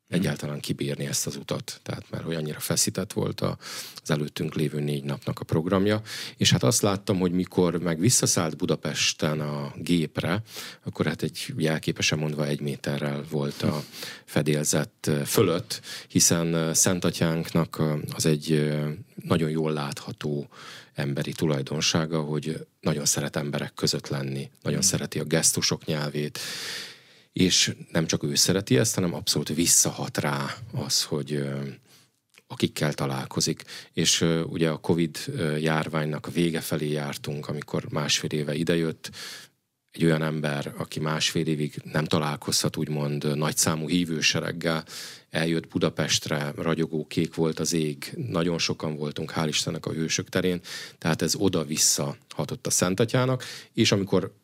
[0.08, 1.80] egyáltalán kibírni ezt az utat.
[1.82, 6.00] Tehát mert hogy annyira feszített volt az előttünk lévő négy napnak a programja.
[6.36, 10.42] És hát azt láttam, hogy mikor meg visszaszállt Budapesten a gépre,
[10.84, 13.84] akkor hát egy jelképesen mondva egy méterrel volt a
[14.24, 17.82] fedélzet fölött, hiszen Szentatyánknak
[18.14, 18.72] az egy
[19.14, 20.48] nagyon jól látható
[20.94, 24.82] emberi tulajdonsága, hogy nagyon szeret emberek között lenni, nagyon mm.
[24.82, 26.38] szereti a gesztusok nyelvét,
[27.34, 31.44] és nem csak ő szereti ezt, hanem abszolút visszahat rá az, hogy
[32.46, 33.62] akikkel találkozik.
[33.92, 35.18] És ugye a Covid
[35.58, 39.10] járványnak a vége felé jártunk, amikor másfél éve idejött,
[39.90, 44.84] egy olyan ember, aki másfél évig nem találkozhat úgymond nagyszámú hívősereggel,
[45.30, 50.60] eljött Budapestre, ragyogó kék volt az ég, nagyon sokan voltunk, hál' Istennek a hősök terén,
[50.98, 54.34] tehát ez oda-vissza hatott a Szentatyának, és amikor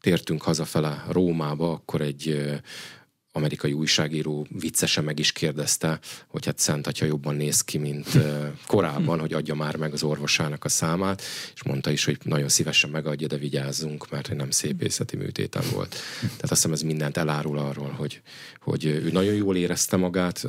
[0.00, 2.52] tértünk hazafele Rómába, akkor egy
[3.36, 8.06] amerikai újságíró viccesen meg is kérdezte, hogy hát Szent Atya jobban néz ki, mint
[8.66, 11.22] korábban, hogy adja már meg az orvosának a számát,
[11.54, 15.96] és mondta is, hogy nagyon szívesen megadja, de vigyázzunk, mert nem szépészeti műtétem volt.
[16.20, 18.20] Tehát azt hiszem ez mindent elárul arról, hogy,
[18.60, 20.46] hogy ő nagyon jól érezte magát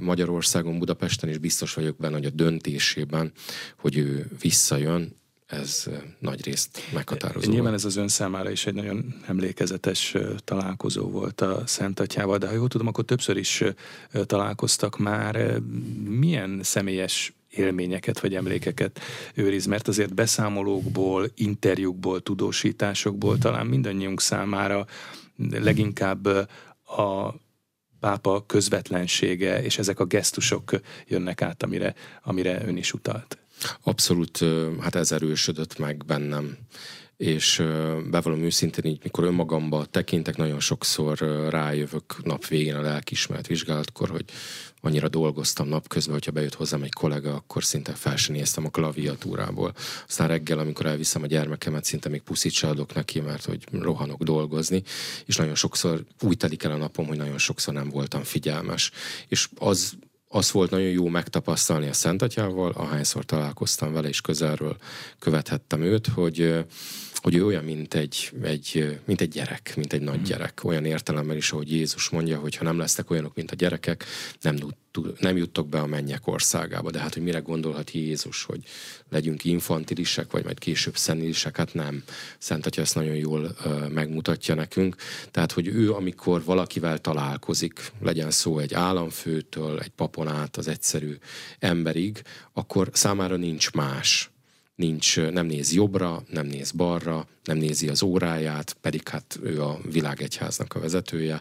[0.00, 3.32] Magyarországon, Budapesten, és biztos vagyok benne, hogy a döntésében,
[3.76, 5.19] hogy ő visszajön,
[5.50, 5.86] ez
[6.18, 7.50] nagy részt meghatározó.
[7.50, 12.46] Nyilván ez az ön számára is egy nagyon emlékezetes találkozó volt a Szent Atyával, de
[12.46, 13.64] ha jól tudom, akkor többször is
[14.26, 15.60] találkoztak már.
[16.04, 19.00] Milyen személyes élményeket vagy emlékeket
[19.34, 24.86] őriz, mert azért beszámolókból, interjúkból, tudósításokból talán mindannyiunk számára
[25.50, 26.26] leginkább
[26.86, 27.34] a
[28.00, 30.70] pápa közvetlensége és ezek a gesztusok
[31.06, 33.38] jönnek át, amire, amire ön is utalt.
[33.82, 34.44] Abszolút,
[34.80, 36.58] hát ez erősödött meg bennem
[37.20, 37.62] és
[38.10, 41.18] bevallom őszintén így, mikor önmagamba tekintek, nagyon sokszor
[41.50, 44.24] rájövök nap végén a lelkismeret vizsgálatkor, hogy
[44.80, 49.74] annyira dolgoztam napközben, hogyha bejött hozzám egy kollega, akkor szinte fel sem a klaviatúrából.
[50.08, 54.22] Aztán reggel, amikor elviszem a gyermekemet, szinte még puszit se adok neki, mert hogy rohanok
[54.22, 54.82] dolgozni,
[55.26, 58.90] és nagyon sokszor úgy telik el a napom, hogy nagyon sokszor nem voltam figyelmes.
[59.28, 59.92] És az
[60.32, 64.76] az volt nagyon jó megtapasztalni a Szentatyával, ahányszor találkoztam vele, és közelről
[65.18, 66.64] követhettem őt, hogy
[67.20, 70.24] hogy ő olyan, mint egy, egy, mint egy gyerek, mint egy nagy mhm.
[70.24, 70.64] gyerek.
[70.64, 74.04] Olyan értelemben is, ahogy Jézus mondja, hogy ha nem lesznek olyanok, mint a gyerekek,
[74.40, 74.56] nem,
[75.18, 76.90] nem juttok be a mennyek országába.
[76.90, 78.62] De hát, hogy mire gondolhat Jézus, hogy
[79.08, 82.02] legyünk infantilisek, vagy majd később szenilisek, hát nem.
[82.38, 84.96] Szent Atya ezt nagyon jól uh, megmutatja nekünk.
[85.30, 91.16] Tehát, hogy ő, amikor valakivel találkozik, legyen szó egy államfőtől, egy papon át az egyszerű
[91.58, 92.22] emberig,
[92.52, 94.30] akkor számára nincs más,
[94.74, 99.78] nincs, nem néz jobbra, nem néz balra, nem nézi az óráját, pedig hát ő a
[99.90, 101.40] világegyháznak a vezetője.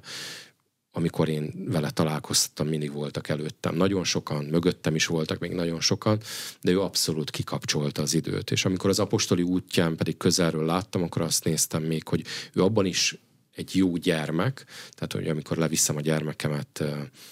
[0.91, 3.75] Amikor én vele találkoztam, mindig voltak előttem.
[3.75, 6.19] Nagyon sokan, mögöttem is voltak még nagyon sokan,
[6.61, 8.51] de ő abszolút kikapcsolta az időt.
[8.51, 12.85] És amikor az apostoli útján pedig közelről láttam, akkor azt néztem még, hogy ő abban
[12.85, 13.17] is
[13.59, 16.83] egy jó gyermek, tehát hogy amikor leviszem a gyermekemet,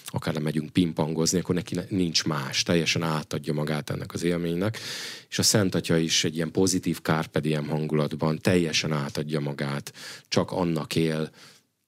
[0.06, 4.78] akár nem megyünk pingpongozni, akkor neki nincs más, teljesen átadja magát ennek az élménynek,
[5.28, 9.92] és a Szent Atya is egy ilyen pozitív kárpediem hangulatban teljesen átadja magát,
[10.28, 11.30] csak annak él,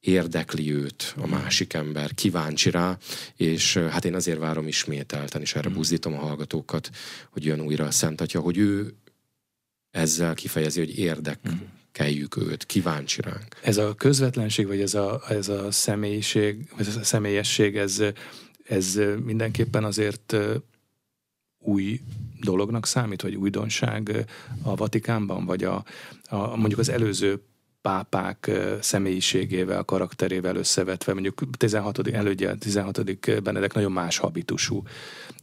[0.00, 2.98] érdekli őt a másik ember, kíváncsi rá,
[3.36, 5.74] és hát én azért várom ismételten, és erre mm.
[5.74, 6.90] buzdítom a hallgatókat,
[7.30, 8.94] hogy jön újra a Szent Atya, hogy ő
[9.90, 11.58] ezzel kifejezi, hogy érdek, mm
[11.92, 13.56] keljük őt, kíváncsi ránk.
[13.62, 18.02] Ez a közvetlenség, vagy ez a, ez a személyiség, vagy ez a személyesség, ez,
[18.64, 20.36] ez mindenképpen azért
[21.58, 22.00] új
[22.40, 24.26] dolognak számít, vagy újdonság
[24.62, 25.84] a Vatikánban, vagy a,
[26.28, 27.42] a mondjuk az előző
[27.82, 32.08] pápák személyiségével, karakterével összevetve, mondjuk 16.
[32.08, 33.42] elődje, 16.
[33.42, 34.82] Benedek nagyon más habitusú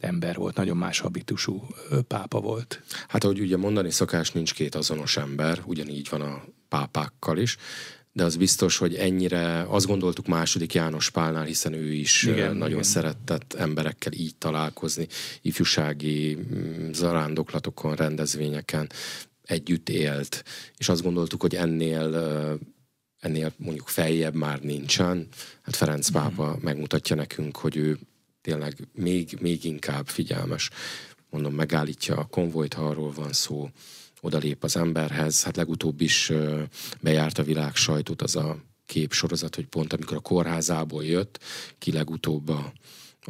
[0.00, 1.66] ember volt, nagyon más habitusú
[2.08, 2.82] pápa volt.
[3.08, 7.56] Hát ahogy ugye mondani szokás, nincs két azonos ember, ugyanígy van a pápákkal is,
[8.18, 12.70] de az biztos, hogy ennyire, azt gondoltuk második János Pálnál, hiszen ő is igen, nagyon
[12.70, 12.82] igen.
[12.82, 15.06] szeretett emberekkel így találkozni,
[15.42, 18.90] ifjúsági mm, zarándoklatokon, rendezvényeken,
[19.48, 20.44] együtt élt,
[20.76, 22.58] és azt gondoltuk, hogy ennél
[23.20, 25.26] ennél mondjuk feljebb már nincsen.
[25.62, 26.18] Hát Ferenc mhm.
[26.18, 26.60] pápa mm.
[26.60, 27.98] megmutatja nekünk, hogy ő
[28.40, 30.70] tényleg még, még inkább figyelmes.
[31.30, 33.68] Mondom, megállítja a konvojt, ha arról van szó,
[34.20, 35.42] odalép az emberhez.
[35.42, 36.32] Hát legutóbb is
[37.00, 38.56] bejárt a világ sajtót az a
[38.86, 41.38] képsorozat, hogy pont amikor a kórházából jött,
[41.78, 42.72] ki legutóbb a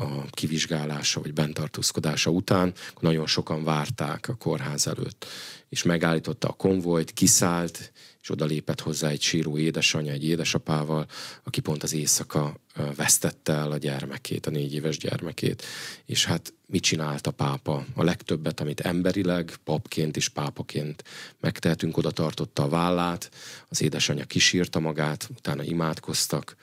[0.01, 5.27] a kivizsgálása vagy bentartózkodása után, nagyon sokan várták a kórház előtt,
[5.69, 11.07] és megállította a konvojt, kiszállt, és oda lépett hozzá egy síró édesanyja, egy édesapával,
[11.45, 12.61] aki pont az éjszaka
[12.97, 15.65] vesztette el a gyermekét, a négy éves gyermekét.
[16.05, 17.85] És hát mit csinált a pápa?
[17.95, 21.05] A legtöbbet, amit emberileg, papként és pápaként
[21.41, 23.31] megtehetünk, oda tartotta a vállát,
[23.69, 26.57] az édesanyja kisírta magát, utána imádkoztak,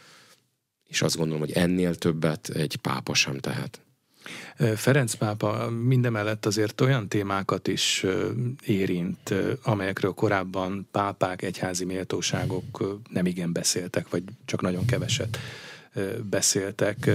[0.87, 3.84] és azt gondolom, hogy ennél többet egy pápa sem tehet.
[4.75, 8.05] Ferenc pápa mindemellett azért olyan témákat is
[8.65, 9.33] érint,
[9.63, 15.39] amelyekről korábban pápák, egyházi méltóságok nem igen beszéltek, vagy csak nagyon keveset
[16.29, 17.09] beszéltek.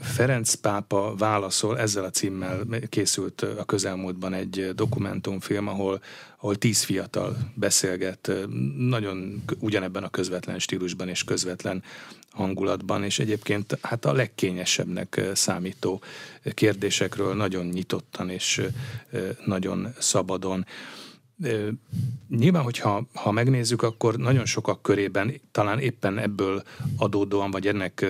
[0.00, 6.02] Ferenc pápa válaszol, ezzel a címmel készült a közelmúltban egy dokumentumfilm, ahol,
[6.36, 8.30] ahol tíz fiatal beszélget,
[8.76, 11.82] nagyon ugyanebben a közvetlen stílusban és közvetlen
[12.30, 16.02] hangulatban, és egyébként hát a legkényesebbnek számító
[16.54, 18.62] kérdésekről nagyon nyitottan és
[19.44, 20.66] nagyon szabadon.
[22.28, 26.62] Nyilván, hogyha ha megnézzük, akkor nagyon sokak körében talán éppen ebből
[26.96, 28.06] adódóan, vagy ennek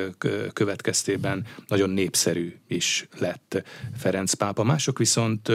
[0.52, 3.62] következtében nagyon népszerű is lett
[3.96, 4.64] Ferenc pápa.
[4.64, 5.48] Mások viszont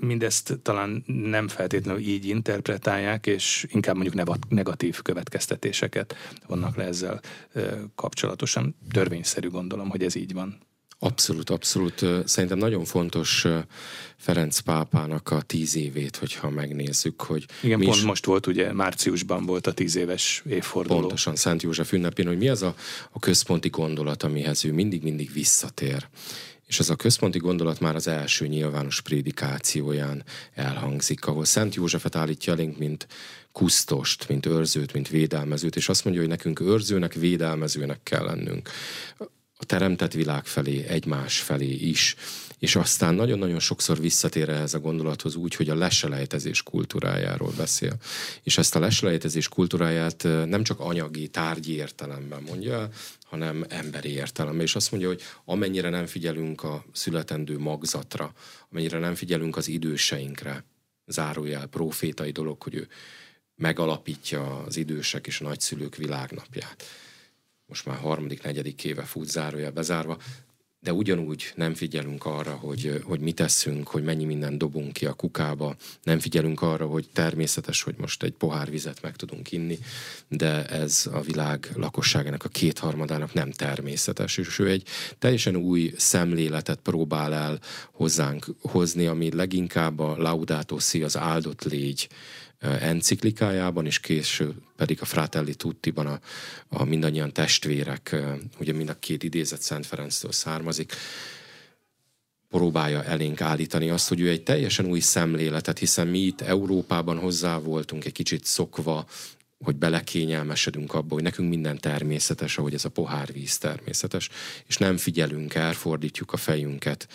[0.00, 6.14] mindezt talán nem feltétlenül így interpretálják, és inkább mondjuk negatív következtetéseket
[6.46, 7.20] vannak le ezzel
[7.94, 8.76] kapcsolatosan.
[8.90, 10.58] Törvényszerű gondolom, hogy ez így van.
[11.04, 12.04] Abszolút, abszolút.
[12.24, 13.46] Szerintem nagyon fontos
[14.16, 17.46] Ferenc pápának a tíz évét, hogyha megnézzük, hogy...
[17.62, 18.02] Igen, pont is...
[18.02, 21.00] most volt, ugye márciusban volt a tíz éves évforduló.
[21.00, 22.74] Pontosan, Szent József ünnepén, hogy mi az a,
[23.10, 26.08] a központi gondolat, amihez ő mindig-mindig visszatér.
[26.66, 32.52] És ez a központi gondolat már az első nyilvános prédikációján elhangzik, ahol Szent Józsefet állítja
[32.52, 33.06] elénk, mint
[33.52, 38.70] kusztost, mint őrzőt, mint védelmezőt, és azt mondja, hogy nekünk őrzőnek, védelmezőnek kell lennünk
[39.64, 42.14] a teremtett világ felé, egymás felé is.
[42.58, 47.96] És aztán nagyon-nagyon sokszor visszatér ehhez a gondolathoz úgy, hogy a leselejtezés kultúrájáról beszél.
[48.42, 52.88] És ezt a leselejtezés kultúráját nem csak anyagi, tárgyi értelemben mondja,
[53.24, 54.64] hanem emberi értelemben.
[54.64, 58.32] És azt mondja, hogy amennyire nem figyelünk a születendő magzatra,
[58.70, 60.64] amennyire nem figyelünk az időseinkre,
[61.06, 62.88] zárójel, profétai dolog, hogy ő
[63.56, 66.84] megalapítja az idősek és nagyszülők világnapját
[67.74, 70.18] most már harmadik, negyedik éve fut zárója bezárva,
[70.80, 75.12] de ugyanúgy nem figyelünk arra, hogy, hogy mit teszünk, hogy mennyi mindent dobunk ki a
[75.12, 79.78] kukába, nem figyelünk arra, hogy természetes, hogy most egy pohár vizet meg tudunk inni,
[80.28, 86.78] de ez a világ lakosságának a kétharmadának nem természetes, és ő egy teljesen új szemléletet
[86.78, 87.58] próbál el
[87.92, 92.08] hozzánk hozni, ami leginkább a Laudato Si, az áldott légy
[92.60, 96.20] enciklikájában, és később pedig a Fratelli Tutti-ban a,
[96.68, 98.16] a mindannyian testvérek,
[98.58, 100.92] ugye mind a két idézet Szent Ferenctől származik,
[102.48, 107.58] próbálja elénk állítani azt, hogy ő egy teljesen új szemléletet, hiszen mi itt Európában hozzá
[107.58, 109.06] voltunk egy kicsit szokva,
[109.64, 114.28] hogy belekényelmesedünk abba, hogy nekünk minden természetes, ahogy ez a pohárvíz természetes,
[114.66, 117.08] és nem figyelünk, elfordítjuk a fejünket,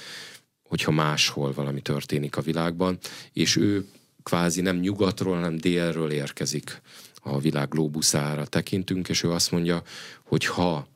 [0.64, 2.98] hogyha máshol valami történik a világban,
[3.34, 3.88] és ő
[4.24, 6.82] kvázi nem nyugatról, hanem délről érkezik
[7.22, 9.84] a világ glóbuszára tekintünk, és ő azt mondja,
[10.24, 10.88] hogy ha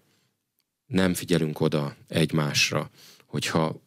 [0.86, 2.90] nem figyelünk oda egymásra,
[3.26, 3.82] hogyha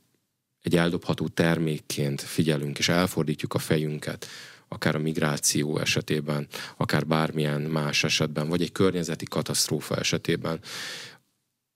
[0.62, 4.26] egy eldobható termékként figyelünk, és elfordítjuk a fejünket,
[4.68, 6.46] akár a migráció esetében,
[6.76, 10.60] akár bármilyen más esetben, vagy egy környezeti katasztrófa esetében,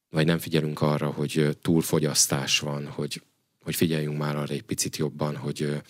[0.09, 3.23] vagy nem figyelünk arra, hogy túlfogyasztás van, hogy,
[3.61, 5.83] hogy figyeljünk már arra egy picit jobban, hogy,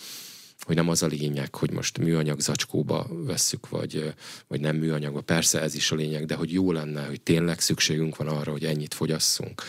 [0.65, 4.15] hogy nem az a lényeg, hogy most műanyag zacskóba vesszük, vagy,
[4.47, 5.21] vagy nem műanyagba.
[5.21, 8.65] Persze ez is a lényeg, de hogy jó lenne, hogy tényleg szükségünk van arra, hogy
[8.65, 9.63] ennyit fogyasszunk.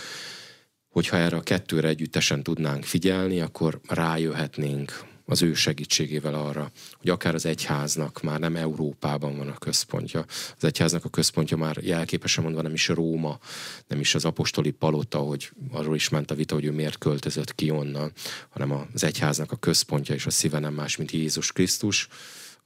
[0.90, 7.36] Hogyha erre a kettőre együttesen tudnánk figyelni, akkor rájöhetnénk az ő segítségével arra, hogy akár
[7.36, 10.26] az egyháznak már nem Európában van a központja.
[10.58, 13.40] Az egyháznak a központja már jelképesen mondva nem is Róma,
[13.88, 17.56] nem is az apostoli palota, hogy arról is ment a vita, hogy ő miért költözött
[17.56, 18.12] ki onnan,
[18.50, 22.08] hanem az egyháznak a központja és a szíve nem más, mint Jézus Krisztus,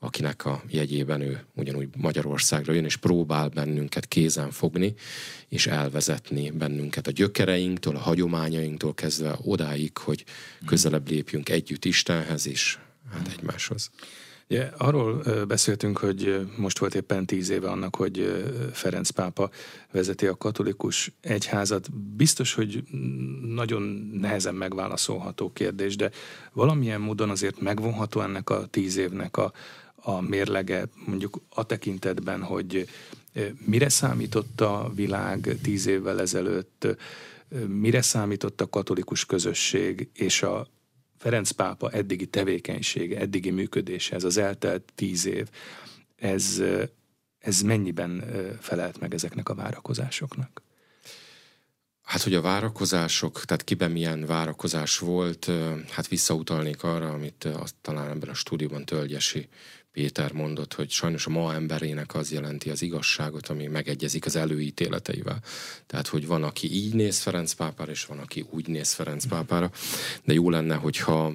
[0.06, 4.94] akinek a jegyében ő ugyanúgy Magyarországra jön, és próbál bennünket kézen fogni,
[5.48, 10.24] és elvezetni bennünket a gyökereinktől, a hagyományainktól kezdve odáig, hogy
[10.66, 12.78] közelebb lépjünk együtt Istenhez és
[13.12, 13.92] hát egymáshoz.
[14.48, 19.50] Ja, arról beszéltünk, hogy most volt éppen tíz éve annak, hogy Ferenc pápa
[19.92, 21.94] vezeti a katolikus egyházat.
[22.16, 22.84] Biztos, hogy
[23.42, 23.82] nagyon
[24.14, 26.12] nehezen megválaszolható kérdés, de
[26.54, 29.52] valamilyen módon azért megvonható ennek a tíz évnek a,
[30.08, 32.88] a mérlege mondjuk a tekintetben, hogy
[33.66, 36.88] mire számított a világ tíz évvel ezelőtt,
[37.68, 40.68] mire számított a katolikus közösség és a
[41.18, 45.48] Ferenc pápa eddigi tevékenysége, eddigi működése, ez az eltelt tíz év,
[46.16, 46.62] ez,
[47.40, 48.24] ez mennyiben
[48.60, 50.62] felelt meg ezeknek a várakozásoknak?
[52.02, 55.52] Hát, hogy a várakozások, tehát kiben milyen várakozás volt,
[55.90, 59.48] hát visszautalnék arra, amit azt talán ebben a stúdióban Tölgyesi
[59.96, 65.42] Péter mondott, hogy sajnos a ma emberének az jelenti az igazságot, ami megegyezik az előítéleteivel.
[65.88, 69.72] Tehát, hogy van, aki így néz Ferenc pápára, és van, aki úgy néz Ferenc pápára,
[70.24, 71.34] de jó lenne, hogyha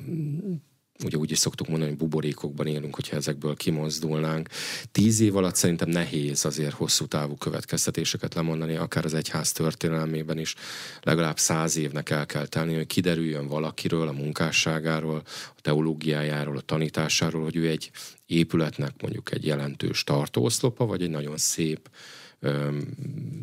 [1.05, 4.49] ugye úgy is szoktuk mondani, hogy buborékokban élünk, hogyha ezekből kimozdulnánk.
[4.93, 10.55] Tíz év alatt szerintem nehéz azért hosszú távú következtetéseket lemondani, akár az egyház történelmében is
[11.03, 15.23] legalább száz évnek el kell tenni, hogy kiderüljön valakiről, a munkásságáról,
[15.57, 17.91] a teológiájáról, a tanításáról, hogy ő egy
[18.31, 21.91] épületnek mondjuk egy jelentős tartóoszlopa, vagy egy nagyon szép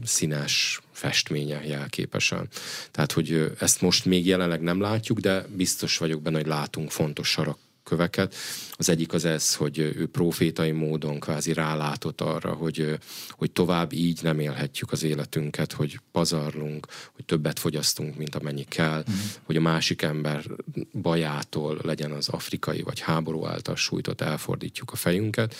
[0.04, 2.48] színes festménye jelképesen.
[2.92, 7.30] Tehát, hogy ezt most még jelenleg nem látjuk, de biztos vagyok benne, hogy látunk fontos
[7.30, 7.58] sarak
[7.88, 8.36] köveket.
[8.72, 12.98] Az egyik az ez, hogy ő profétai módon kvázi rálátott arra, hogy,
[13.30, 19.04] hogy tovább így nem élhetjük az életünket, hogy pazarlunk, hogy többet fogyasztunk, mint amennyi kell,
[19.10, 19.14] mm.
[19.44, 20.44] hogy a másik ember
[20.92, 25.56] bajától legyen az afrikai vagy háború által sújtott, elfordítjuk a fejünket.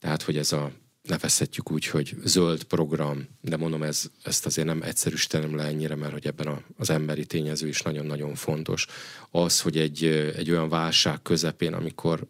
[0.00, 0.72] Tehát, hogy ez a
[1.08, 6.12] nevezhetjük úgy, hogy zöld program, de mondom, ez, ezt azért nem egyszerűsítenem le ennyire, mert
[6.12, 8.86] hogy ebben a, az emberi tényező is nagyon-nagyon fontos.
[9.30, 10.04] Az, hogy egy,
[10.36, 12.26] egy olyan válság közepén, amikor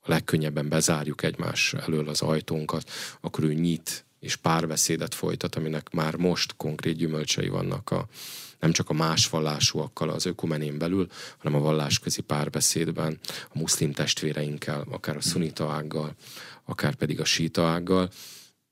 [0.00, 6.16] a legkönnyebben bezárjuk egymás elől az ajtónkat, akkor ő nyit és párbeszédet folytat, aminek már
[6.16, 8.06] most konkrét gyümölcsei vannak a,
[8.62, 11.06] nem csak a más vallásúakkal az ökumenén belül,
[11.38, 13.18] hanem a vallásközi párbeszédben,
[13.52, 16.14] a muszlim testvéreinkkel, akár a szunita ággal,
[16.64, 18.10] akár pedig a síta ággal.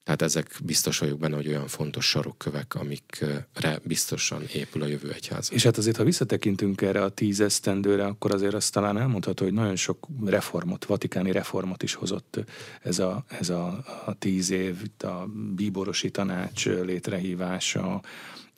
[0.04, 5.52] Tehát ezek biztos vagyok benne, hogy olyan fontos sarokkövek, amikre biztosan épül a jövő egyház.
[5.52, 9.54] És hát azért, ha visszatekintünk erre a tíz esztendőre, akkor azért azt talán elmondható, hogy
[9.54, 12.44] nagyon sok reformot, vatikáni reformot is hozott
[12.82, 18.00] ez a, ez a, a tíz év, itt a bíborosi tanács létrehívása,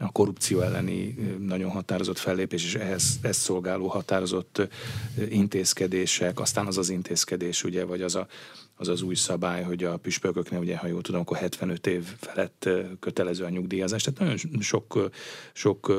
[0.03, 4.69] a korrupció elleni nagyon határozott fellépés, és ehhez ezt szolgáló határozott
[5.29, 8.27] intézkedések, aztán az az intézkedés, ugye, vagy az a,
[8.75, 12.69] az, az új szabály, hogy a püspököknél, ugye, ha jól tudom, akkor 75 év felett
[13.01, 14.03] kötelező a nyugdíjazás.
[14.03, 15.11] Tehát nagyon sok,
[15.53, 15.93] sok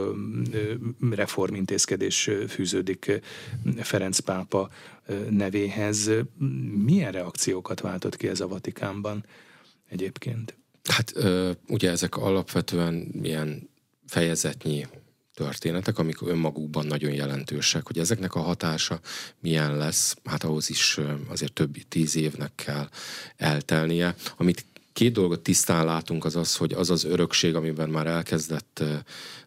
[1.12, 3.22] reformintézkedés fűződik
[3.78, 4.70] Ferenc pápa
[5.30, 6.12] nevéhez.
[6.84, 9.26] Milyen reakciókat váltott ki ez a Vatikánban
[9.90, 10.58] egyébként?
[10.84, 11.14] Hát
[11.68, 13.72] ugye ezek alapvetően ilyen
[14.08, 14.88] fejezetnyi
[15.34, 19.00] történetek, amik önmagukban nagyon jelentősek, hogy ezeknek a hatása
[19.40, 22.90] milyen lesz, hát ahhoz is azért több tíz évnek kell
[23.36, 24.16] eltelnie.
[24.38, 28.84] Amit két dolgot tisztán látunk, az az, hogy az az örökség, amiben már elkezdett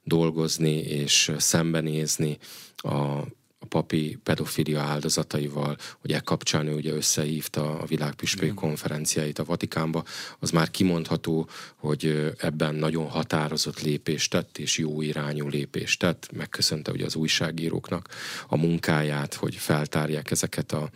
[0.04, 2.38] dolgozni és szembenézni
[2.76, 3.22] a,
[3.66, 10.04] a papi pedofilia áldozataival, hogy e kapcsán ő ugye összehívta a világpüspék konferenciáit a Vatikánba,
[10.38, 16.90] az már kimondható, hogy ebben nagyon határozott lépést tett, és jó irányú lépést tett, megköszönte
[16.90, 18.08] ugye az újságíróknak
[18.48, 20.90] a munkáját, hogy feltárják ezeket a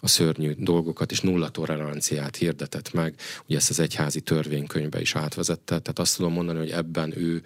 [0.00, 3.14] a szörnyű dolgokat, és nulla toleranciát hirdetett meg.
[3.46, 7.42] Ugye ezt az egyházi törvénykönyvbe is átvezette, tehát azt tudom mondani, hogy ebben ő,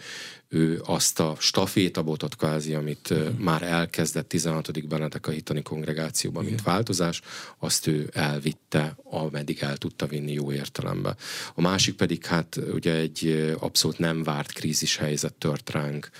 [0.48, 3.42] ő azt a stafétabotot kvázi, amit mm.
[3.42, 4.88] már elkezdett 16.
[4.88, 7.20] Benedek a hitani kongregációban, mint változás,
[7.58, 11.16] azt ő elvitte, ameddig el tudta vinni jó értelembe.
[11.54, 16.10] A másik pedig hát ugye egy abszolút nem várt krízis helyzet tört ránk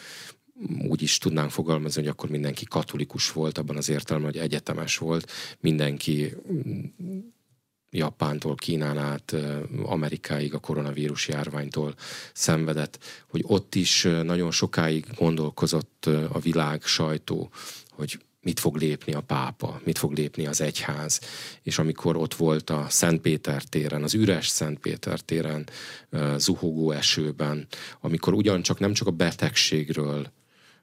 [0.89, 5.31] úgy is tudnánk fogalmazni, hogy akkor mindenki katolikus volt, abban az értelemben, hogy egyetemes volt,
[5.61, 7.19] mindenki mm,
[7.91, 9.37] Japántól, Kínán át,
[9.83, 11.95] Amerikáig a koronavírus járványtól
[12.33, 12.99] szenvedett,
[13.29, 17.51] hogy ott is nagyon sokáig gondolkozott a világ sajtó,
[17.89, 21.21] hogy mit fog lépni a pápa, mit fog lépni az egyház.
[21.63, 25.69] És amikor ott volt a Szentpéter téren, az üres Szentpéter téren,
[26.37, 27.67] zuhogó esőben,
[28.01, 30.33] amikor ugyancsak nem csak a betegségről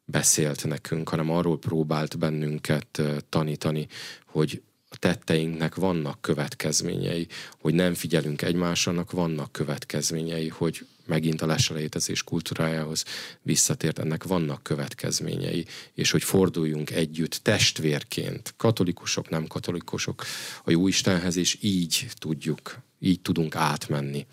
[0.09, 3.87] beszélt nekünk, hanem arról próbált bennünket tanítani,
[4.25, 7.27] hogy a tetteinknek vannak következményei,
[7.59, 13.03] hogy nem figyelünk egymásnak, vannak következményei, hogy megint a leselejtezés kultúrájához
[13.41, 20.23] visszatért, ennek vannak következményei, és hogy forduljunk együtt testvérként, katolikusok, nem katolikusok,
[20.63, 24.25] a jó Istenhez, és így tudjuk, így tudunk átmenni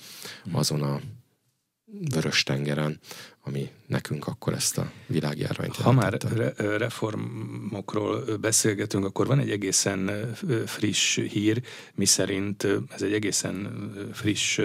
[0.52, 1.00] azon a
[2.10, 3.00] vörös tengeren,
[3.46, 10.30] ami nekünk akkor ezt a világjárványt Ha már re- reformokról beszélgetünk, akkor van egy egészen
[10.66, 11.62] friss hír,
[11.94, 14.60] miszerint ez egy egészen friss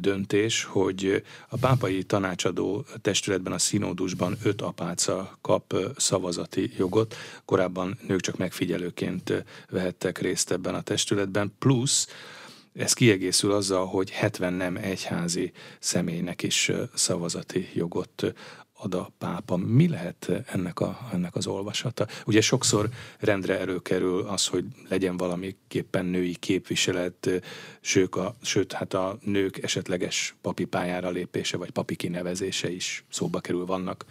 [0.00, 7.14] döntés, hogy a pápai tanácsadó testületben, a színódusban öt apáca kap szavazati jogot.
[7.44, 12.06] Korábban nők csak megfigyelőként vehettek részt ebben a testületben, plusz
[12.76, 18.34] ez kiegészül azzal, hogy 70 nem egyházi személynek is szavazati jogot
[18.78, 19.56] ad a pápa.
[19.56, 22.06] Mi lehet ennek, a, ennek az olvasata?
[22.26, 27.30] Ugye sokszor rendre előkerül az, hogy legyen valamiképpen női képviselet,
[27.80, 33.40] sőt, a, sőt hát a nők esetleges papi pályára lépése, vagy papi kinevezése is szóba
[33.40, 33.66] kerül.
[33.66, 34.04] Vannak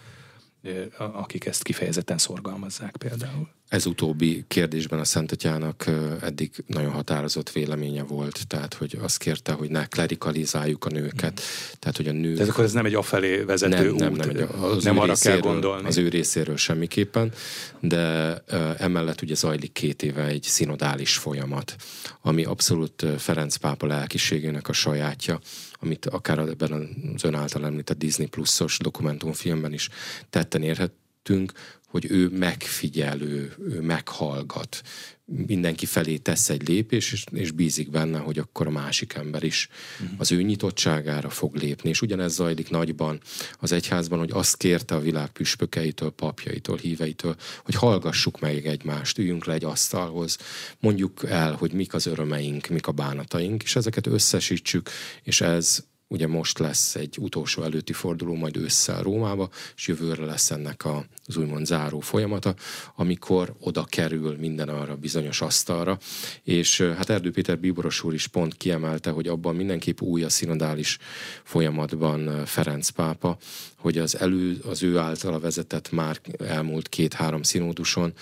[0.98, 3.50] akik ezt kifejezetten szorgalmazzák például.
[3.68, 5.86] Ez utóbbi kérdésben a Szent Atyának
[6.22, 11.74] eddig nagyon határozott véleménye volt, tehát hogy azt kérte, hogy ne klerikalizáljuk a nőket, mm.
[11.80, 12.36] tehát hogy a nők...
[12.36, 15.14] Tehát akkor ez nem egy afelé vezető nem, út, nem, nem, egy, az nem arra
[15.14, 15.88] kell gondolni.
[15.88, 17.32] Az ő részéről semmiképpen,
[17.80, 18.34] de
[18.78, 21.76] emellett ugye zajlik két éve egy szinodális folyamat,
[22.22, 25.40] ami abszolút Ferenc pápa lelkiségének a sajátja,
[25.80, 26.72] amit akár ebben
[27.16, 29.90] az ön által említett Disney pluszos dokumentumfilmben is
[30.30, 30.64] tetten
[31.30, 31.52] érhettünk,
[31.88, 34.82] hogy ő megfigyelő, ő meghallgat,
[35.26, 39.70] mindenki felé tesz egy lépés, és, és bízik benne, hogy akkor a másik ember is
[40.02, 40.20] uh-huh.
[40.20, 41.90] az ő nyitottságára fog lépni.
[41.90, 43.20] És ugyanez zajlik nagyban
[43.60, 49.46] az egyházban, hogy azt kérte a világ püspökeitől, papjaitól, híveitől, hogy hallgassuk meg egymást, üljünk
[49.46, 50.38] le egy asztalhoz,
[50.80, 54.90] mondjuk el, hogy mik az örömeink, mik a bánataink, és ezeket összesítsük,
[55.24, 55.84] és ez
[56.16, 61.06] ugye most lesz egy utolsó előtti forduló, majd ősszel Rómába, és jövőre lesz ennek a,
[61.26, 62.56] az úgymond záró folyamata,
[62.96, 65.98] amikor oda kerül minden arra bizonyos asztalra,
[66.44, 70.98] és hát Erdő Péter Bíboros úr is pont kiemelte, hogy abban mindenképp új a szinodális
[71.44, 73.38] folyamatban Ferenc pápa,
[73.78, 78.14] hogy az, elő, az ő általa vezetett már elmúlt két-három színóduson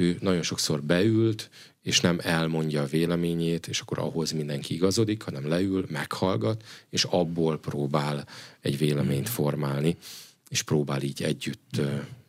[0.00, 1.50] ő nagyon sokszor beült,
[1.82, 7.58] és nem elmondja a véleményét, és akkor ahhoz mindenki igazodik, hanem leül, meghallgat, és abból
[7.58, 8.26] próbál
[8.60, 9.34] egy véleményt hmm.
[9.34, 9.96] formálni,
[10.48, 11.80] és próbál így együtt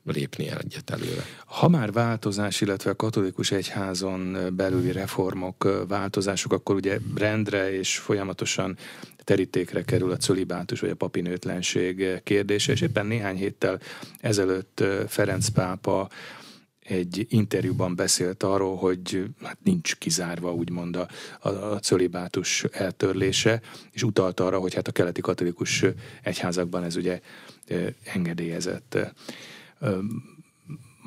[0.05, 1.25] lépni egyet előre.
[1.45, 8.77] Ha már változás, illetve a katolikus egyházon belüli reformok, változások, akkor ugye rendre és folyamatosan
[9.23, 13.79] terítékre kerül a cölibátus vagy a papinőtlenség kérdése, és éppen néhány héttel
[14.19, 16.09] ezelőtt Ferenc pápa
[16.91, 21.07] egy interjúban beszélt arról, hogy hát nincs kizárva úgymond a,
[21.39, 23.61] a, a cölibátus eltörlése,
[23.91, 25.85] és utalt arra, hogy hát a keleti katolikus
[26.23, 27.21] egyházakban ez ugye
[28.03, 28.97] engedélyezett.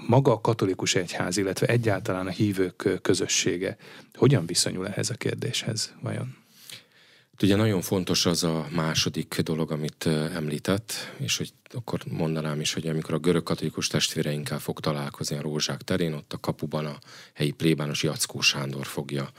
[0.07, 3.77] Maga a katolikus egyház, illetve egyáltalán a hívők közössége
[4.15, 6.44] hogyan viszonyul ehhez a kérdéshez vajon?
[7.43, 12.87] Ugye nagyon fontos az a második dolog, amit említett, és hogy akkor mondanám is, hogy
[12.87, 16.99] amikor a görög katolikus testvéreinkkel fog találkozni a Rózsák terén, ott a kapuban a
[17.35, 19.31] helyi plébános Jackó Sándor fogja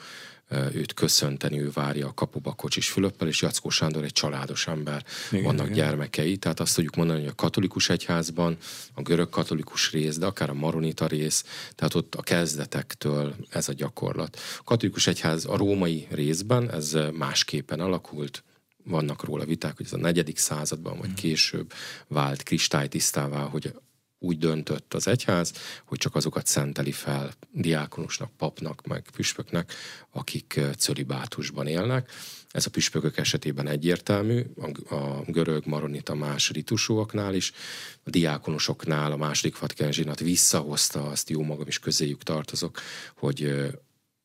[0.50, 5.43] őt köszönteni, ő várja a kapuba Kocsis Fülöppel, és Jackó Sándor egy családos ember, igen,
[5.43, 5.78] vannak igen.
[5.78, 8.58] gyermekei, tehát azt tudjuk mondani, hogy a katolikus egyházban,
[8.93, 11.43] a görög katolikus rész, de akár a maronita rész,
[11.76, 14.38] tehát ott a kezdetektől ez a gyakorlat.
[14.58, 18.43] A katolikus egyház a római részben ez másképpen alakult,
[18.84, 21.16] vannak róla viták, hogy ez a negyedik században, vagy hmm.
[21.16, 21.74] később
[22.08, 23.74] vált kristálytisztává, hogy
[24.26, 25.53] úgy döntött az egyház,
[25.86, 29.73] hogy csak azokat szenteli fel diákonusnak, papnak, meg püspöknek,
[30.11, 32.11] akik cölibátusban élnek.
[32.51, 34.45] Ez a püspökök esetében egyértelmű,
[34.89, 37.51] a görög maronita más ritusúaknál is,
[38.03, 42.80] a diákonusoknál a második Vatikán zsinat visszahozta, azt jó magam is közéjük tartozok,
[43.15, 43.55] hogy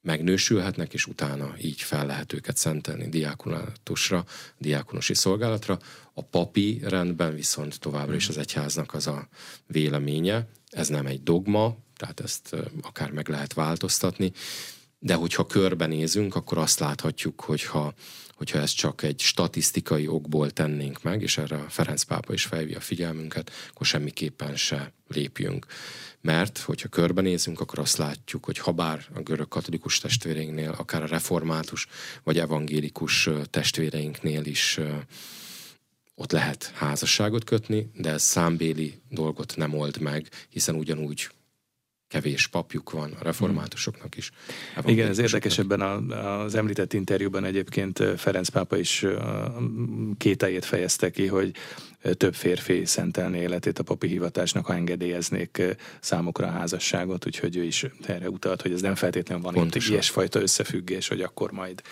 [0.03, 4.25] megnősülhetnek, és utána így fel lehet őket szentelni diákonatusra,
[4.59, 5.79] diákonosi szolgálatra.
[6.15, 9.29] A papi rendben viszont továbbra is az egyháznak az a
[9.67, 14.33] véleménye, ez nem egy dogma, tehát ezt akár meg lehet változtatni,
[14.99, 17.95] de hogyha körbenézünk, akkor azt láthatjuk, hogyha,
[18.35, 22.77] hogyha ezt csak egy statisztikai okból tennénk meg, és erre a Ferenc pápa is felhívja
[22.77, 25.67] a figyelmünket, akkor semmiképpen se lépjünk
[26.21, 31.07] mert hogyha körbenézünk, akkor azt látjuk, hogy ha bár a görög katolikus testvéreinknél, akár a
[31.07, 31.87] református
[32.23, 34.81] vagy evangélikus testvéreinknél is
[36.15, 41.31] ott lehet házasságot kötni, de ez számbéli dolgot nem old meg, hiszen ugyanúgy
[42.09, 44.31] kevés papjuk van a reformátusoknak is.
[44.87, 49.07] Igen, ez érdekes ebben az említett interjúban egyébként Ferenc pápa is
[50.19, 51.55] kételjét fejezte ki, hogy
[52.13, 55.63] több férfi szentelni életét a papi hivatásnak, ha engedélyeznék
[56.01, 59.93] számukra a házasságot, úgyhogy ő is erre utalt, hogy ez nem feltétlenül van Pontosan.
[59.93, 61.83] ilyesfajta összefüggés, hogy akkor majd,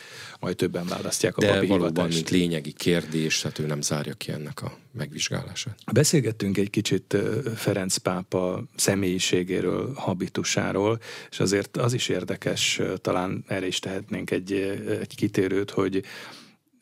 [0.41, 2.15] majd többen választják a De papi valóban, hivatást.
[2.15, 5.79] mint lényegi kérdés, tehát ő nem zárja ki ennek a megvizsgálását.
[5.93, 7.17] Beszélgettünk egy kicsit
[7.57, 11.01] Ferenc pápa személyiségéről, habitusáról,
[11.31, 14.53] és azért az is érdekes, talán erre is tehetnénk egy,
[15.01, 16.03] egy kitérőt, hogy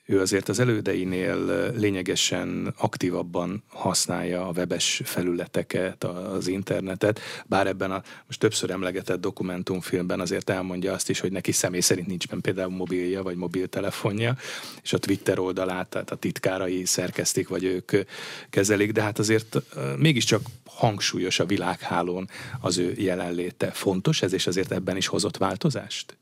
[0.06, 8.02] ő azért az elődeinél lényegesen aktívabban használja a webes felületeket, az internetet, bár ebben a
[8.26, 12.70] most többször emlegetett dokumentumfilmben azért elmondja azt is, hogy neki személy szerint nincs benne például
[12.70, 14.36] mobilja vagy mobiltelefonja,
[14.82, 17.92] és a Twitter oldalát, tehát a titkárai szerkesztik, vagy ők
[18.50, 19.56] kezelik, de hát azért
[19.98, 22.28] mégiscsak hangsúlyos a világhálón
[22.60, 23.70] az ő jelenléte.
[23.70, 26.16] Fontos ez, és azért ebben is hozott változást?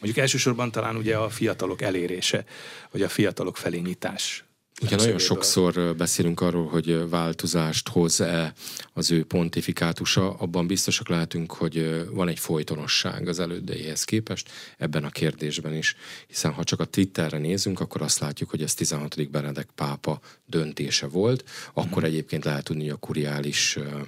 [0.00, 2.44] Mondjuk elsősorban talán ugye a fiatalok elérése,
[2.90, 4.44] vagy a fiatalok felé nyitás
[4.82, 8.52] Ugye nagyon sokszor beszélünk arról, hogy változást hoz-e
[8.92, 15.10] az ő pontifikátusa, abban biztosak lehetünk, hogy van egy folytonosság az elődeihez képest ebben a
[15.10, 15.96] kérdésben is,
[16.26, 19.30] hiszen ha csak a Twitterre nézünk, akkor azt látjuk, hogy ez 16.
[19.30, 22.04] Benedek pápa döntése volt, akkor uh-huh.
[22.04, 24.02] egyébként lehet tudni, hogy a kuriális uh-huh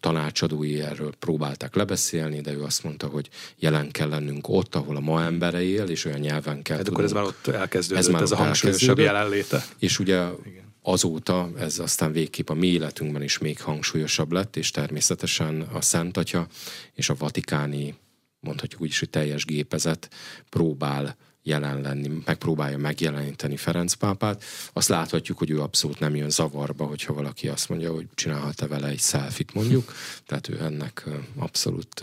[0.00, 5.00] tanácsadói erről próbálták lebeszélni, de ő azt mondta, hogy jelen kell lennünk ott, ahol a
[5.00, 8.22] ma embere él, és olyan nyelven kell hát akkor ez már ott elkezdődött, ez, már
[8.22, 9.66] ez a hangsúlyosabb jelenléte.
[9.78, 10.72] És ugye Igen.
[10.82, 16.16] azóta ez aztán végképp a mi életünkben is még hangsúlyosabb lett, és természetesen a Szent
[16.16, 16.46] Atya
[16.94, 17.94] és a vatikáni,
[18.40, 20.08] mondhatjuk úgy is, hogy teljes gépezet
[20.48, 21.16] próbál
[21.46, 27.14] jelen lenni, megpróbálja megjeleníteni Ferenc pápát, azt láthatjuk, hogy ő abszolút nem jön zavarba, hogyha
[27.14, 29.92] valaki azt mondja, hogy csinálhat-e vele egy selfit mondjuk,
[30.26, 31.04] tehát ő ennek
[31.36, 32.02] abszolút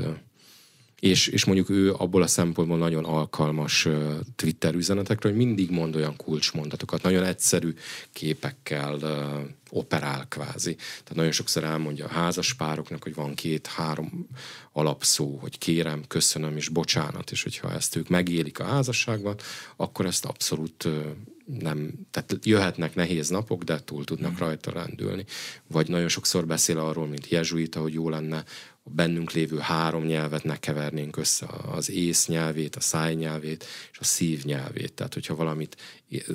[1.03, 3.87] és, és mondjuk ő abból a szempontból nagyon alkalmas
[4.35, 7.73] Twitter üzenetekre, hogy mindig mond olyan kulcsmondatokat, nagyon egyszerű
[8.13, 8.99] képekkel
[9.69, 10.75] operál kvázi.
[10.75, 14.27] Tehát nagyon sokszor elmondja a házas pároknak, hogy van két-három
[14.71, 19.35] alapszó, hogy kérem, köszönöm és bocsánat, és hogyha ezt ők megélik a házasságban,
[19.75, 20.87] akkor ezt abszolút
[21.59, 25.25] nem, tehát jöhetnek nehéz napok, de túl tudnak rajta rendülni.
[25.67, 28.43] Vagy nagyon sokszor beszél arról, mint jezsuita, hogy jó lenne
[28.85, 33.99] a bennünk lévő három nyelvet ne kevernénk össze, az ész nyelvét, a száj nyelvét és
[33.99, 34.93] a szív nyelvét.
[34.93, 35.77] Tehát, hogyha valamit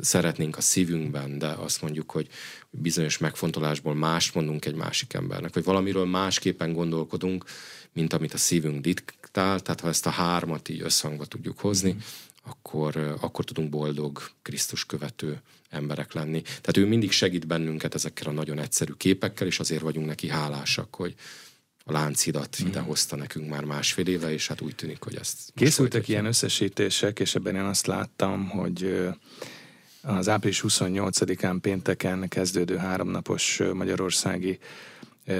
[0.00, 2.28] szeretnénk a szívünkben, de azt mondjuk, hogy
[2.70, 7.44] bizonyos megfontolásból mást mondunk egy másik embernek, vagy valamiről másképpen gondolkodunk,
[7.92, 11.98] mint amit a szívünk diktál, tehát ha ezt a hármat így összhangba tudjuk hozni, mm.
[12.44, 15.40] akkor, akkor tudunk boldog, Krisztus követő
[15.70, 16.42] emberek lenni.
[16.42, 20.94] Tehát ő mindig segít bennünket ezekkel a nagyon egyszerű képekkel, és azért vagyunk neki hálásak,
[20.94, 21.14] hogy,
[21.88, 22.66] a láncidat mm.
[22.66, 25.38] ide hozta nekünk már másfél éve, és hát úgy tűnik, hogy ezt...
[25.54, 29.08] Készültek ilyen összesítések, és ebben én azt láttam, hogy
[30.02, 34.58] az április 28-án pénteken kezdődő háromnapos magyarországi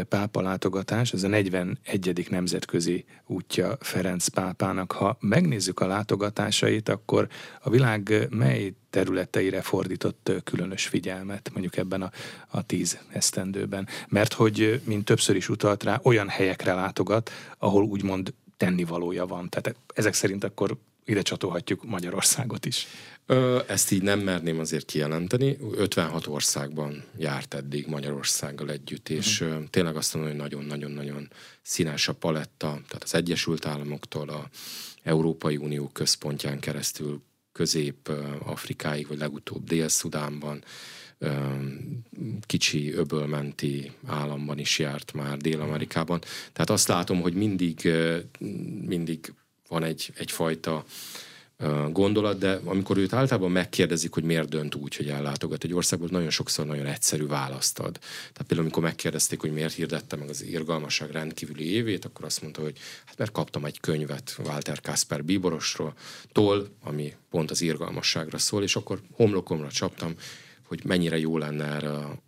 [0.09, 2.27] pápa látogatás, ez a 41.
[2.31, 4.93] nemzetközi útja Ferenc pápának.
[4.93, 7.29] Ha megnézzük a látogatásait, akkor
[7.61, 12.11] a világ mely területeire fordított különös figyelmet, mondjuk ebben a,
[12.49, 13.89] a tíz esztendőben.
[14.09, 19.49] Mert hogy, mint többször is utalt rá, olyan helyekre látogat, ahol úgymond tennivalója van.
[19.49, 20.79] Tehát ezek szerint akkor
[21.09, 22.87] ide csatolhatjuk Magyarországot is.
[23.27, 25.57] Ö, ezt így nem merném azért kijelenteni.
[25.77, 29.65] 56 országban járt eddig Magyarországgal együtt, és uh-huh.
[29.71, 31.29] tényleg azt mondom, hogy nagyon-nagyon-nagyon
[31.63, 34.49] színes a paletta, tehát az Egyesült Államoktól a
[35.03, 40.65] Európai Unió központján keresztül Közép-Afrikáig, vagy legutóbb Dél-Szudánban,
[42.47, 46.21] kicsi öbölmenti államban is járt már Dél-Amerikában.
[46.53, 47.93] Tehát azt látom, hogy mindig,
[48.87, 49.33] mindig
[49.69, 50.85] van egy, egyfajta
[51.91, 56.31] gondolat, de amikor őt általában megkérdezik, hogy miért dönt úgy, hogy ellátogat egy országból, nagyon
[56.31, 57.99] sokszor nagyon egyszerű választ ad.
[57.99, 62.63] Tehát például, amikor megkérdezték, hogy miért hirdette meg az irgalmasság rendkívüli évét, akkor azt mondta,
[62.63, 65.95] hogy hát mert kaptam egy könyvet Walter Kasper Bíborosról,
[66.33, 70.15] tól, ami pont az irgalmasságra szól, és akkor homlokomra csaptam,
[70.67, 72.21] hogy mennyire jó lenne erre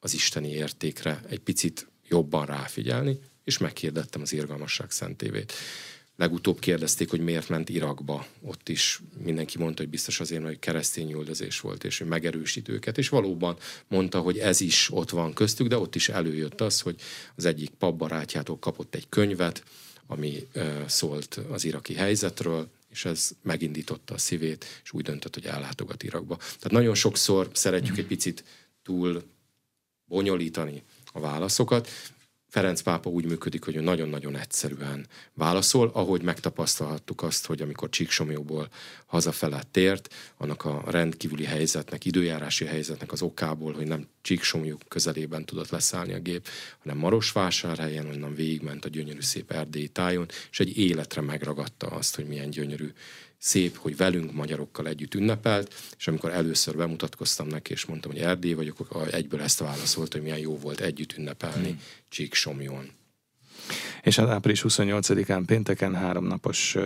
[0.00, 5.52] az isteni értékre egy picit jobban ráfigyelni, és meghirdettem az irgalmasság szentévét.
[6.16, 8.26] Legutóbb kérdezték, hogy miért ment Irakba.
[8.42, 12.98] Ott is mindenki mondta, hogy biztos azért, hogy keresztény üldözés volt, és hogy megerősít őket.
[12.98, 13.56] És valóban
[13.88, 17.00] mondta, hogy ez is ott van köztük, de ott is előjött az, hogy
[17.36, 19.62] az egyik pabbarátjától kapott egy könyvet,
[20.06, 20.48] ami
[20.86, 26.36] szólt az iraki helyzetről, és ez megindította a szívét, és úgy döntött, hogy ellátogat Irakba.
[26.36, 28.44] Tehát nagyon sokszor szeretjük egy picit
[28.82, 29.22] túl
[30.04, 31.88] bonyolítani a válaszokat,
[32.54, 38.68] Ferenc pápa úgy működik, hogy ő nagyon-nagyon egyszerűen válaszol, ahogy megtapasztalhattuk azt, hogy amikor Csíksomjóból
[39.06, 45.70] hazafele tért, annak a rendkívüli helyzetnek, időjárási helyzetnek az okából, hogy nem Csíksomjú közelében tudott
[45.70, 46.48] leszállni a gép,
[46.82, 52.26] hanem Marosvásárhelyen, onnan végigment a gyönyörű szép erdélyi tájon, és egy életre megragadta azt, hogy
[52.26, 52.92] milyen gyönyörű
[53.44, 58.52] szép, hogy velünk magyarokkal együtt ünnepelt, és amikor először bemutatkoztam neki, és mondtam, hogy Erdély
[58.52, 61.80] vagyok, akkor egyből ezt válaszolt, hogy milyen jó volt együtt ünnepelni hmm.
[62.08, 62.90] Csíksomjon.
[64.02, 66.76] És az április 28-án pénteken háromnapos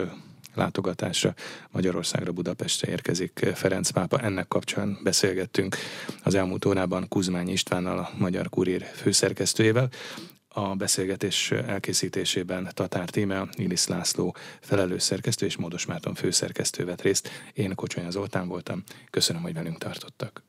[0.55, 1.35] látogatásra
[1.71, 4.21] Magyarországra, Budapestre érkezik Ferenc pápa.
[4.21, 5.77] Ennek kapcsán beszélgettünk
[6.23, 9.89] az elmúlt órában Kuzmány Istvánnal, a Magyar Kurír főszerkesztőjével.
[10.59, 17.31] A beszélgetés elkészítésében Tatár Tíme, Ilis László felelős szerkesztő és Módos Márton főszerkesztő vett részt.
[17.53, 18.83] Én Kocsonya Zoltán voltam.
[19.11, 20.48] Köszönöm, hogy velünk tartottak.